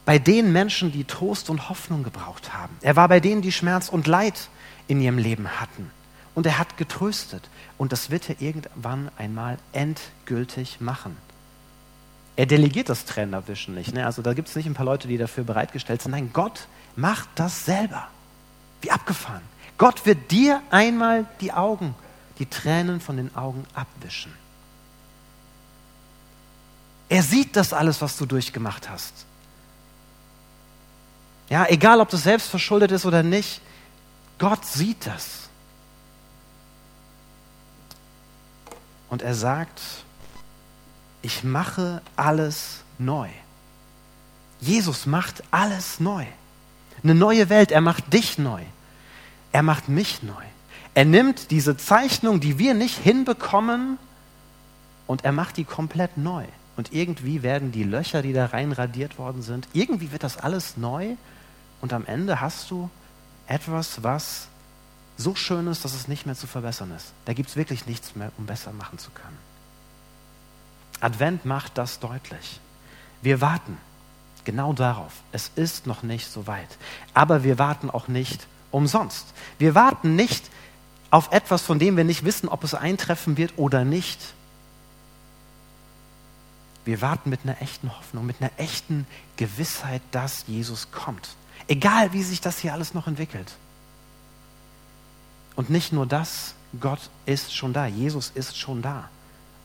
bei 0.05 0.19
den 0.19 0.53
Menschen, 0.53 0.93
die 0.93 1.05
Trost 1.05 1.51
und 1.51 1.69
Hoffnung 1.69 2.03
gebraucht 2.03 2.55
haben. 2.55 2.75
Er 2.81 2.97
war 2.97 3.09
bei 3.09 3.21
denen, 3.21 3.43
die 3.43 3.53
Schmerz 3.53 3.89
und 3.89 4.07
Leid 4.07 4.49
in 4.87 5.01
ihrem 5.01 5.19
Leben 5.19 5.61
hatten. 5.61 5.91
Und 6.38 6.46
er 6.46 6.57
hat 6.57 6.77
getröstet. 6.77 7.42
Und 7.79 7.90
das 7.90 8.11
wird 8.11 8.31
er 8.31 8.40
irgendwann 8.40 9.11
einmal 9.18 9.59
endgültig 9.72 10.81
machen. 10.81 11.16
Er 12.37 12.46
delegiert 12.46 12.88
das 12.88 13.05
Tränenabwischen 13.07 13.74
nicht. 13.74 13.92
Ne? 13.92 14.07
Also 14.07 14.22
da 14.22 14.35
gibt 14.35 14.46
es 14.46 14.55
nicht 14.55 14.66
ein 14.66 14.74
paar 14.74 14.85
Leute, 14.85 15.09
die 15.09 15.18
dafür 15.18 15.42
bereitgestellt 15.42 16.01
sind. 16.01 16.12
Nein, 16.12 16.31
Gott 16.33 16.68
macht 16.94 17.29
das 17.35 17.64
selber. 17.64 18.07
Wie 18.83 18.92
abgefahren. 18.92 19.42
Gott 19.79 20.07
wird 20.07 20.31
dir 20.31 20.62
einmal 20.70 21.27
die 21.40 21.53
Augen, 21.53 21.96
die 22.38 22.46
Tränen 22.46 23.01
von 23.01 23.16
den 23.16 23.35
Augen 23.35 23.66
abwischen. 23.74 24.33
Er 27.09 27.24
sieht 27.24 27.57
das 27.57 27.72
alles, 27.72 28.01
was 28.01 28.16
du 28.16 28.27
durchgemacht 28.27 28.88
hast. 28.88 29.27
Ja, 31.48 31.66
egal 31.66 32.01
ob 32.01 32.11
das 32.11 32.22
selbst 32.22 32.48
verschuldet 32.48 32.92
ist 32.92 33.07
oder 33.07 33.24
nicht, 33.24 33.61
Gott 34.38 34.64
sieht 34.64 35.05
das. 35.05 35.48
Und 39.11 39.23
er 39.23 39.35
sagt, 39.35 39.81
ich 41.23 41.44
mache 41.44 42.03
alles 42.16 42.83
neu. 42.99 43.29
Jesus 44.61 45.07
macht 45.07 45.42
alles 45.51 46.01
neu. 46.01 46.25
Eine 47.03 47.14
neue 47.14 47.49
Welt, 47.49 47.71
er 47.71 47.81
macht 47.81 48.12
dich 48.12 48.38
neu. 48.38 48.62
Er 49.53 49.62
macht 49.62 49.88
mich 49.88 50.23
neu. 50.23 50.42
Er 50.94 51.05
nimmt 51.05 51.51
diese 51.51 51.77
Zeichnung, 51.77 52.40
die 52.40 52.59
wir 52.59 52.75
nicht 52.75 52.99
hinbekommen, 52.99 53.99
und 55.07 55.25
er 55.25 55.33
macht 55.33 55.57
die 55.57 55.64
komplett 55.64 56.16
neu. 56.18 56.44
Und 56.77 56.92
irgendwie 56.92 57.42
werden 57.42 57.73
die 57.73 57.83
Löcher, 57.83 58.23
die 58.23 58.33
da 58.33 58.47
rein 58.47 58.71
radiert 58.73 59.18
worden 59.18 59.42
sind, 59.42 59.66
irgendwie 59.73 60.12
wird 60.12 60.23
das 60.23 60.37
alles 60.37 60.77
neu. 60.77 61.16
Und 61.81 61.92
am 61.92 62.05
Ende 62.05 62.40
hast 62.40 62.71
du 62.71 62.90
etwas, 63.47 64.03
was 64.05 64.49
so 65.19 65.35
schön 65.35 65.67
ist, 65.67 65.85
dass 65.85 65.93
es 65.93 66.09
nicht 66.09 66.25
mehr 66.25 66.37
zu 66.37 66.47
verbessern 66.47 66.93
ist. 66.97 67.13
Da 67.27 67.35
gibt 67.35 67.51
es 67.51 67.57
wirklich 67.57 67.87
nichts 67.87 68.17
mehr, 68.17 68.33
um 68.39 68.47
besser 68.47 68.73
machen 68.73 68.99
zu 68.99 69.11
können. 69.11 69.37
Advent 71.01 71.45
macht 71.45 71.77
das 71.77 71.99
deutlich. 71.99 72.61
Wir 73.21 73.41
warten 73.41 73.77
genau 74.45 74.73
darauf. 74.73 75.13
Es 75.33 75.51
ist 75.57 75.87
noch 75.87 76.03
nicht 76.03 76.31
so 76.31 76.47
weit. 76.47 76.69
Aber 77.15 77.43
wir 77.43 77.59
warten 77.59 77.91
auch 77.91 78.09
nicht 78.09 78.47
umsonst. 78.71 79.27
Wir 79.59 79.75
warten 79.75 80.15
nicht 80.17 80.45
auf 81.11 81.33
etwas, 81.33 81.63
von 81.63 81.79
dem 81.79 81.97
wir 81.97 82.05
nicht 82.05 82.25
wissen, 82.25 82.49
ob 82.49 82.63
es 82.65 82.75
eintreffen 82.75 83.37
wird 83.37 83.55
oder 83.57 83.85
nicht. 83.85 84.21
Wir 86.85 87.01
warten 87.01 87.29
mit 87.29 87.41
einer 87.45 87.61
echten 87.61 87.95
Hoffnung, 87.95 88.25
mit 88.25 88.41
einer 88.41 88.53
echten 88.57 89.07
Gewissheit, 89.37 90.03
dass 90.13 90.47
Jesus 90.47 90.91
kommt. 90.93 91.29
Egal, 91.67 92.13
wie 92.13 92.23
sich 92.23 92.41
das 92.41 92.59
hier 92.59 92.73
alles 92.73 92.95
noch 92.95 93.09
entwickelt. 93.09 93.53
Und 95.59 95.71
nicht 95.71 95.92
nur 95.92 96.07
das, 96.07 96.55
Gott 96.79 97.11
ist 97.27 97.53
schon 97.53 97.73
da, 97.73 97.85
Jesus 97.85 98.31
ist 98.33 98.57
schon 98.57 98.81
da. 98.81 99.09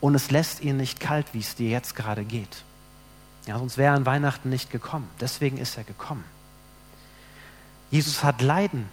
Und 0.00 0.16
es 0.16 0.32
lässt 0.32 0.60
ihn 0.60 0.76
nicht 0.76 0.98
kalt, 0.98 1.26
wie 1.34 1.38
es 1.38 1.54
dir 1.54 1.70
jetzt 1.70 1.94
gerade 1.94 2.24
geht. 2.24 2.64
Ja, 3.46 3.60
sonst 3.60 3.78
wäre 3.78 3.92
er 3.92 3.96
an 3.96 4.04
Weihnachten 4.04 4.48
nicht 4.48 4.72
gekommen. 4.72 5.08
Deswegen 5.20 5.56
ist 5.56 5.76
er 5.78 5.84
gekommen. 5.84 6.24
Jesus 7.92 8.24
hat 8.24 8.42
Leiden 8.42 8.88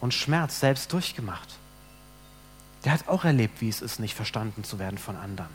und 0.00 0.14
Schmerz 0.14 0.58
selbst 0.58 0.94
durchgemacht. 0.94 1.58
Der 2.86 2.92
hat 2.92 3.06
auch 3.06 3.26
erlebt, 3.26 3.60
wie 3.60 3.68
es 3.68 3.82
ist, 3.82 4.00
nicht 4.00 4.14
verstanden 4.14 4.64
zu 4.64 4.78
werden 4.78 4.96
von 4.96 5.16
anderen. 5.16 5.50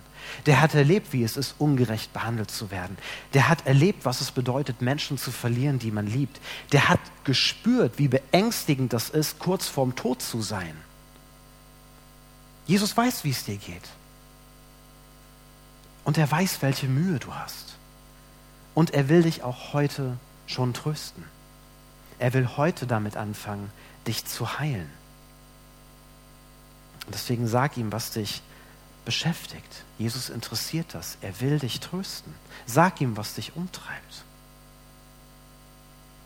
Der 0.46 0.62
hat 0.62 0.76
erlebt, 0.76 1.14
wie 1.14 1.24
es 1.24 1.36
ist, 1.36 1.56
ungerecht 1.58 2.14
behandelt 2.14 2.52
zu 2.52 2.70
werden. 2.70 2.96
Der 3.34 3.50
hat 3.50 3.66
erlebt, 3.66 4.06
was 4.06 4.22
es 4.22 4.30
bedeutet, 4.30 4.84
Menschen 4.84 5.18
zu 5.18 5.32
verlieren, 5.32 5.80
die 5.80 5.90
man 5.90 6.06
liebt. 6.06 6.40
Der 6.74 6.90
hat 6.90 7.00
gespürt, 7.24 7.98
wie 7.98 8.08
beängstigend 8.08 8.94
das 8.94 9.10
ist, 9.10 9.40
kurz 9.40 9.68
vorm 9.68 9.96
Tod 9.96 10.22
zu 10.22 10.44
sein. 10.44 10.76
Jesus 12.68 12.96
weiß, 12.96 13.24
wie 13.24 13.32
es 13.32 13.44
dir 13.44 13.58
geht. 13.58 13.90
Und 16.04 16.18
er 16.18 16.30
weiß, 16.30 16.62
welche 16.62 16.88
Mühe 16.88 17.20
du 17.20 17.34
hast. 17.34 17.76
Und 18.74 18.94
er 18.94 19.10
will 19.10 19.24
dich 19.24 19.44
auch 19.44 19.74
heute 19.74 20.18
schon 20.48 20.74
trösten. 20.74 21.24
Er 22.20 22.34
will 22.34 22.48
heute 22.58 22.88
damit 22.88 23.18
anfangen, 23.18 23.72
dich 24.08 24.26
zu 24.26 24.60
heilen. 24.60 24.90
Und 27.06 27.16
deswegen 27.16 27.48
sag 27.48 27.78
ihm, 27.78 27.92
was 27.92 28.12
dich 28.12 28.42
beschäftigt. 29.06 29.84
Jesus 29.98 30.30
interessiert 30.30 30.94
das. 30.94 31.18
Er 31.22 31.40
will 31.42 31.60
dich 31.60 31.80
trösten. 31.80 32.34
Sag 32.66 33.02
ihm, 33.02 33.18
was 33.18 33.34
dich 33.34 33.56
umtreibt. 33.56 34.24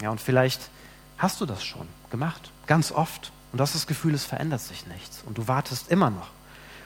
Ja, 0.01 0.09
und 0.09 0.19
vielleicht 0.19 0.69
hast 1.17 1.39
du 1.39 1.45
das 1.45 1.63
schon 1.63 1.87
gemacht, 2.09 2.51
ganz 2.67 2.91
oft. 2.91 3.31
Und 3.55 3.59
du 3.59 3.61
hast 3.61 3.73
das 3.73 3.87
Gefühl, 3.87 4.13
es 4.13 4.25
verändert 4.25 4.59
sich 4.59 4.85
nichts. 4.85 5.23
Und 5.25 5.37
du 5.37 5.47
wartest 5.47 5.89
immer 5.89 6.09
noch. 6.09 6.27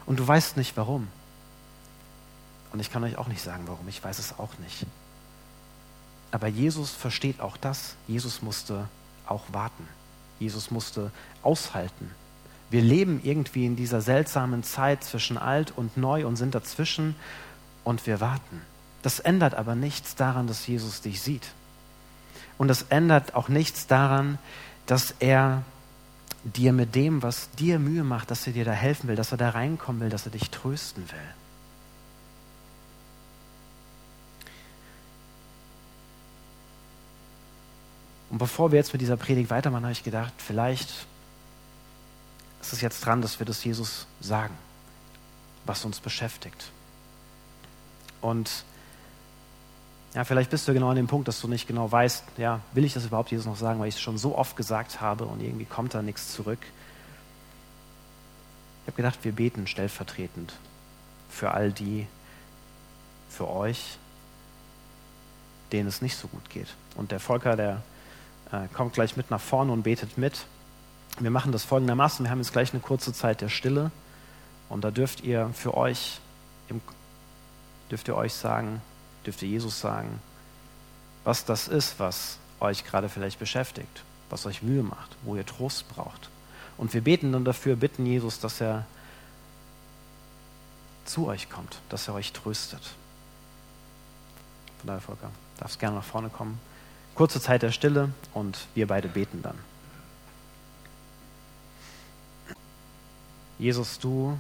Und 0.06 0.20
du 0.20 0.28
weißt 0.28 0.56
nicht 0.56 0.78
warum. 0.78 1.08
Und 2.72 2.80
ich 2.80 2.92
kann 2.92 3.04
euch 3.04 3.18
auch 3.18 3.28
nicht 3.28 3.42
sagen, 3.42 3.64
warum. 3.66 3.88
Ich 3.88 4.04
weiß 4.04 4.20
es 4.20 4.38
auch 4.38 4.56
nicht. 4.60 4.86
Aber 6.30 6.46
Jesus 6.46 6.92
versteht 6.92 7.42
auch 7.42 7.58
das. 7.58 7.96
Jesus 8.08 8.44
musste 8.44 8.88
auch 9.26 9.46
warten. 9.52 9.88
Jesus 10.38 10.70
musste 10.70 11.10
aushalten. 11.42 12.12
Wir 12.70 12.84
leben 12.84 13.20
irgendwie 13.24 13.66
in 13.66 13.76
dieser 13.76 14.02
seltsamen 14.02 14.62
Zeit 14.62 15.04
zwischen 15.04 15.40
alt 15.40 15.74
und 15.76 15.98
neu 15.98 16.28
und 16.28 16.36
sind 16.36 16.54
dazwischen 16.54 17.16
und 17.84 18.06
wir 18.06 18.20
warten. 18.20 18.62
Das 19.02 19.20
ändert 19.20 19.56
aber 19.56 19.74
nichts 19.74 20.14
daran, 20.14 20.46
dass 20.46 20.68
Jesus 20.68 21.02
dich 21.02 21.20
sieht. 21.20 21.48
Und 22.60 22.68
das 22.68 22.84
ändert 22.84 23.34
auch 23.34 23.50
nichts 23.50 23.88
daran, 23.88 24.38
dass 24.86 25.16
er 25.18 25.64
dir 26.44 26.74
mit 26.74 26.96
dem, 26.96 27.22
was 27.22 27.50
dir 27.52 27.80
Mühe 27.80 28.04
macht, 28.04 28.32
dass 28.32 28.48
er 28.48 28.54
dir 28.54 28.66
da 28.66 28.72
helfen 28.72 29.08
will, 29.08 29.16
dass 29.16 29.32
er 29.32 29.38
da 29.38 29.50
reinkommen 29.50 30.02
will, 30.02 30.10
dass 30.10 30.26
er 30.26 30.32
dich 30.32 30.50
trösten 30.50 31.04
will. 31.10 31.20
Und 38.30 38.38
bevor 38.38 38.72
wir 38.72 38.78
jetzt 38.78 38.94
mit 38.94 39.02
dieser 39.02 39.18
Predigt 39.18 39.50
weitermachen, 39.50 39.84
habe 39.84 39.92
ich 39.92 40.04
gedacht, 40.04 40.34
vielleicht 40.38 40.90
ist 42.62 42.74
es 42.74 42.82
jetzt 42.82 43.06
dran, 43.06 43.22
dass 43.22 43.40
wir 43.40 43.46
das 43.46 43.64
Jesus 43.64 44.06
sagen, 44.22 44.56
was 45.66 45.84
uns 45.84 46.00
beschäftigt. 46.00 46.72
Und 48.22 48.64
ja, 50.14 50.24
vielleicht 50.24 50.50
bist 50.50 50.68
du 50.68 50.74
genau 50.74 50.90
an 50.90 50.96
dem 50.96 51.08
Punkt, 51.08 51.28
dass 51.28 51.40
du 51.40 51.48
nicht 51.48 51.68
genau 51.68 51.92
weißt, 51.92 52.24
ja, 52.38 52.62
will 52.74 52.84
ich 52.84 52.94
das 52.94 53.06
überhaupt 53.06 53.32
Jesus 53.32 53.46
noch 53.46 53.58
sagen, 53.58 53.80
weil 53.80 53.90
ich 53.90 53.96
es 53.96 54.02
schon 54.02 54.18
so 54.18 54.36
oft 54.38 54.56
gesagt 54.56 55.02
habe 55.02 55.26
und 55.26 55.42
irgendwie 55.42 55.66
kommt 55.66 55.94
da 55.94 56.02
nichts 56.02 56.34
zurück. 56.34 56.60
Ich 58.82 58.88
habe 58.88 58.98
gedacht, 58.98 59.20
wir 59.24 59.34
beten 59.34 59.68
stellvertretend 59.68 60.54
für 61.30 61.52
all 61.52 61.72
die, 61.72 62.08
für 63.30 63.48
euch, 63.48 64.00
denen 65.72 65.88
es 65.88 66.02
nicht 66.02 66.18
so 66.18 66.28
gut 66.28 66.50
geht. 66.50 66.68
Und 66.96 67.12
der 67.12 67.20
Volker, 67.20 67.56
der 67.56 67.84
äh, 68.52 68.68
kommt 68.74 68.94
gleich 68.94 69.16
mit 69.16 69.30
nach 69.30 69.40
vorne 69.40 69.72
und 69.72 69.84
betet 69.84 70.18
mit. 70.18 70.46
Wir 71.20 71.30
machen 71.30 71.52
das 71.52 71.64
folgendermaßen. 71.64 72.26
Wir 72.26 72.32
haben 72.32 72.40
jetzt 72.40 72.52
gleich 72.52 72.74
eine 72.74 72.82
kurze 72.82 73.14
Zeit 73.14 73.42
der 73.42 73.50
Stille 73.50 73.92
und 74.70 74.84
da 74.84 74.90
dürft 74.90 75.22
ihr 75.22 75.52
für 75.54 75.76
euch, 75.76 76.20
dürft 77.92 78.08
ihr 78.08 78.16
euch 78.16 78.34
sagen, 78.34 78.82
dürft 79.30 79.44
ihr 79.44 79.50
Jesus 79.50 79.80
sagen, 79.80 80.20
was 81.24 81.46
das 81.46 81.68
ist, 81.68 82.00
was 82.00 82.40
euch 82.60 82.84
gerade 82.84 83.08
vielleicht 83.08 83.40
beschäftigt, 83.40 84.04
was 84.30 84.46
euch 84.48 84.64
Mühe 84.64 84.84
macht, 84.84 85.16
wo 85.24 85.36
ihr 85.36 85.46
Trost 85.46 85.88
braucht. 85.90 86.30
Und 86.78 86.94
wir 86.94 87.02
beten 87.02 87.32
dann 87.32 87.46
dafür, 87.46 87.76
bitten 87.76 88.06
Jesus, 88.06 88.40
dass 88.40 88.60
er 88.60 88.86
zu 91.06 91.28
euch 91.28 91.50
kommt, 91.50 91.80
dass 91.90 92.08
er 92.08 92.16
euch 92.16 92.34
tröstet. 92.34 92.82
Von 94.80 94.88
daher, 94.88 95.02
Volker, 95.02 95.32
darfst 95.60 95.80
gerne 95.80 95.98
nach 95.98 96.04
vorne 96.04 96.30
kommen 96.30 96.60
kurze 97.20 97.42
Zeit 97.42 97.64
der 97.64 97.74
Stille 97.74 98.14
und 98.34 98.58
wir 98.76 98.88
beide 98.88 99.10
beten 99.10 99.42
dann. 99.42 99.60
Jesus, 103.58 104.00
du 104.00 104.40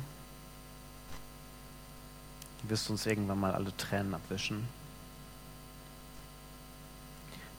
wirst 2.63 2.89
uns 2.89 3.06
irgendwann 3.06 3.38
mal 3.38 3.54
alle 3.54 3.75
Tränen 3.75 4.13
abwischen. 4.13 4.65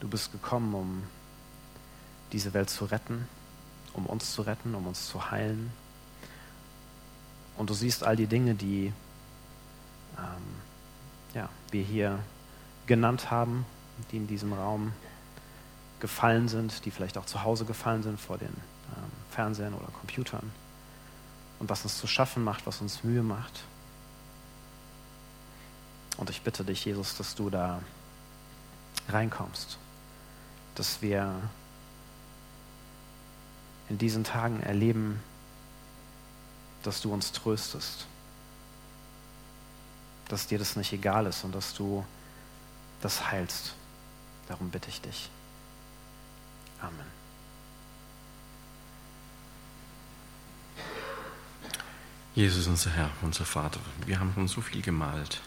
Du 0.00 0.08
bist 0.08 0.32
gekommen, 0.32 0.74
um 0.74 1.02
diese 2.32 2.54
Welt 2.54 2.70
zu 2.70 2.86
retten, 2.86 3.28
um 3.92 4.06
uns 4.06 4.34
zu 4.34 4.42
retten, 4.42 4.74
um 4.74 4.86
uns 4.86 5.08
zu 5.08 5.30
heilen. 5.30 5.70
Und 7.56 7.68
du 7.70 7.74
siehst 7.74 8.04
all 8.04 8.16
die 8.16 8.26
Dinge, 8.26 8.54
die 8.54 8.92
ähm, 10.16 11.34
ja, 11.34 11.48
wir 11.70 11.82
hier 11.82 12.18
genannt 12.86 13.30
haben, 13.30 13.66
die 14.10 14.16
in 14.16 14.26
diesem 14.26 14.52
Raum 14.52 14.92
gefallen 16.00 16.48
sind, 16.48 16.84
die 16.84 16.90
vielleicht 16.90 17.18
auch 17.18 17.26
zu 17.26 17.42
Hause 17.42 17.64
gefallen 17.66 18.02
sind 18.02 18.18
vor 18.18 18.38
den 18.38 18.48
ähm, 18.48 19.10
Fernsehern 19.30 19.74
oder 19.74 19.86
Computern. 19.88 20.50
Und 21.58 21.68
was 21.68 21.82
uns 21.82 21.98
zu 21.98 22.06
schaffen 22.06 22.42
macht, 22.42 22.66
was 22.66 22.80
uns 22.80 23.04
Mühe 23.04 23.22
macht. 23.22 23.64
Und 26.16 26.30
ich 26.30 26.40
bitte 26.40 26.64
dich, 26.64 26.84
Jesus, 26.86 27.16
dass 27.16 27.34
du 27.34 27.50
da 27.50 27.80
reinkommst, 29.08 29.78
dass 30.80 31.02
wir 31.02 31.38
in 33.90 33.98
diesen 33.98 34.24
Tagen 34.24 34.62
erleben, 34.62 35.22
dass 36.82 37.02
du 37.02 37.12
uns 37.12 37.32
tröstest, 37.32 38.06
dass 40.28 40.46
dir 40.46 40.58
das 40.58 40.76
nicht 40.76 40.90
egal 40.94 41.26
ist 41.26 41.44
und 41.44 41.54
dass 41.54 41.74
du 41.74 42.02
das 43.02 43.30
heilst. 43.30 43.74
Darum 44.48 44.70
bitte 44.70 44.88
ich 44.88 45.02
dich. 45.02 45.28
Amen. 46.80 47.06
Jesus, 52.34 52.68
unser 52.68 52.88
Herr, 52.92 53.10
unser 53.20 53.44
Vater, 53.44 53.80
wir 54.06 54.18
haben 54.18 54.32
schon 54.32 54.48
so 54.48 54.62
viel 54.62 54.80
gemalt. 54.80 55.42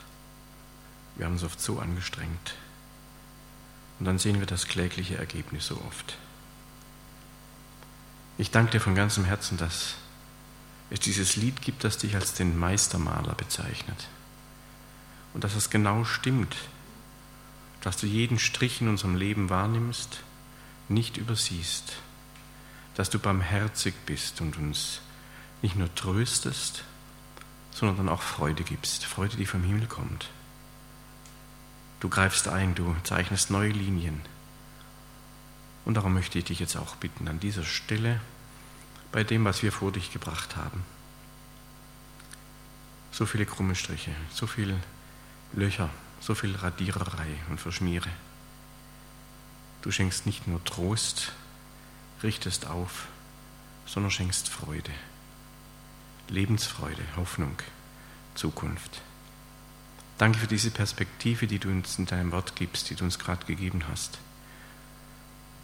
Wir 1.16 1.26
haben 1.26 1.34
uns 1.34 1.44
oft 1.44 1.60
so 1.60 1.80
angestrengt. 1.80 2.54
Und 4.04 4.08
dann 4.08 4.20
sehen 4.20 4.40
wir 4.42 4.46
das 4.46 4.68
klägliche 4.68 5.16
Ergebnis 5.16 5.68
so 5.68 5.82
oft. 5.88 6.18
Ich 8.38 8.52
danke 8.52 8.74
dir 8.74 8.82
von 8.82 8.96
ganzem 8.96 9.24
Herzen, 9.24 9.58
dass 9.58 9.94
es 10.90 11.00
dieses 11.00 11.38
Lied 11.38 11.62
gibt, 11.62 11.86
das 11.86 12.00
dich 12.00 12.14
als 12.16 12.34
den 12.34 12.60
Meistermaler 12.60 13.34
bezeichnet. 13.34 14.10
Und 15.34 15.46
dass 15.46 15.56
es 15.56 15.70
genau 15.70 16.04
stimmt, 16.04 16.54
dass 17.80 17.96
du 17.96 18.06
jeden 18.06 18.40
Strich 18.40 18.82
in 18.82 18.90
unserem 18.90 19.16
Leben 19.16 19.50
wahrnimmst, 19.50 20.20
nicht 20.90 21.16
übersiehst, 21.16 21.94
dass 22.96 23.10
du 23.10 23.20
barmherzig 23.20 23.94
bist 24.06 24.42
und 24.42 24.58
uns 24.58 25.00
nicht 25.62 25.78
nur 25.78 25.96
tröstest, 25.96 26.84
sondern 27.72 27.96
dann 27.96 28.10
auch 28.10 28.22
Freude 28.22 28.64
gibst, 28.64 29.06
Freude, 29.06 29.38
die 29.38 29.46
vom 29.46 29.64
Himmel 29.64 29.88
kommt. 29.88 30.28
Du 32.04 32.10
greifst 32.10 32.50
ein, 32.50 32.76
du 32.76 32.94
zeichnest 33.06 33.50
neue 33.50 33.70
Linien. 33.70 34.20
Und 35.86 35.94
darum 35.94 36.14
möchte 36.14 36.38
ich 36.38 36.44
dich 36.44 36.60
jetzt 36.60 36.76
auch 36.76 36.98
bitten, 36.98 37.30
an 37.30 37.40
dieser 37.40 37.64
Stelle, 37.64 38.20
bei 39.14 39.24
dem, 39.24 39.46
was 39.46 39.64
wir 39.64 39.72
vor 39.72 39.94
dich 39.94 40.12
gebracht 40.12 40.58
haben, 40.58 40.84
so 43.14 43.26
viele 43.26 43.46
krumme 43.46 43.74
Striche, 43.74 44.12
so 44.34 44.48
viele 44.48 44.78
Löcher, 45.54 45.90
so 46.20 46.36
viel 46.36 46.54
Radiererei 46.58 47.38
und 47.50 47.62
Verschmiere. 47.62 48.10
Du 49.82 49.90
schenkst 49.90 50.26
nicht 50.26 50.46
nur 50.46 50.62
Trost, 50.66 51.32
richtest 52.22 52.68
auf, 52.68 53.08
sondern 53.86 54.12
schenkst 54.12 54.50
Freude, 54.50 54.92
Lebensfreude, 56.28 57.04
Hoffnung, 57.16 57.56
Zukunft. 58.36 59.02
Danke 60.18 60.40
für 60.40 60.48
diese 60.48 60.72
Perspektive, 60.72 61.48
die 61.48 61.60
du 61.60 61.70
uns 61.70 61.98
in 61.98 62.06
deinem 62.06 62.32
Wort 62.32 62.56
gibst, 62.56 62.90
die 62.90 62.96
du 62.96 63.04
uns 63.04 63.20
gerade 63.20 63.46
gegeben 63.46 63.84
hast. 63.90 64.20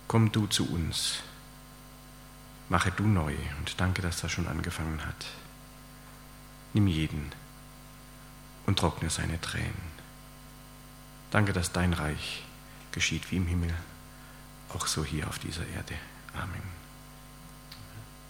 Komm 0.07 0.31
du 0.31 0.47
zu 0.47 0.67
uns, 0.67 1.19
mache 2.67 2.91
du 2.91 3.03
neu 3.05 3.35
und 3.59 3.79
danke, 3.79 4.01
dass 4.01 4.21
das 4.21 4.31
schon 4.31 4.47
angefangen 4.47 5.05
hat. 5.05 5.25
Nimm 6.73 6.87
jeden 6.87 7.31
und 8.65 8.79
trockne 8.79 9.09
seine 9.09 9.39
Tränen. 9.39 9.99
Danke, 11.31 11.53
dass 11.53 11.71
dein 11.71 11.93
Reich 11.93 12.43
geschieht 12.91 13.31
wie 13.31 13.37
im 13.37 13.47
Himmel, 13.47 13.73
auch 14.73 14.87
so 14.87 15.05
hier 15.05 15.27
auf 15.27 15.37
dieser 15.39 15.67
Erde. 15.67 15.93
Amen. 16.33 16.78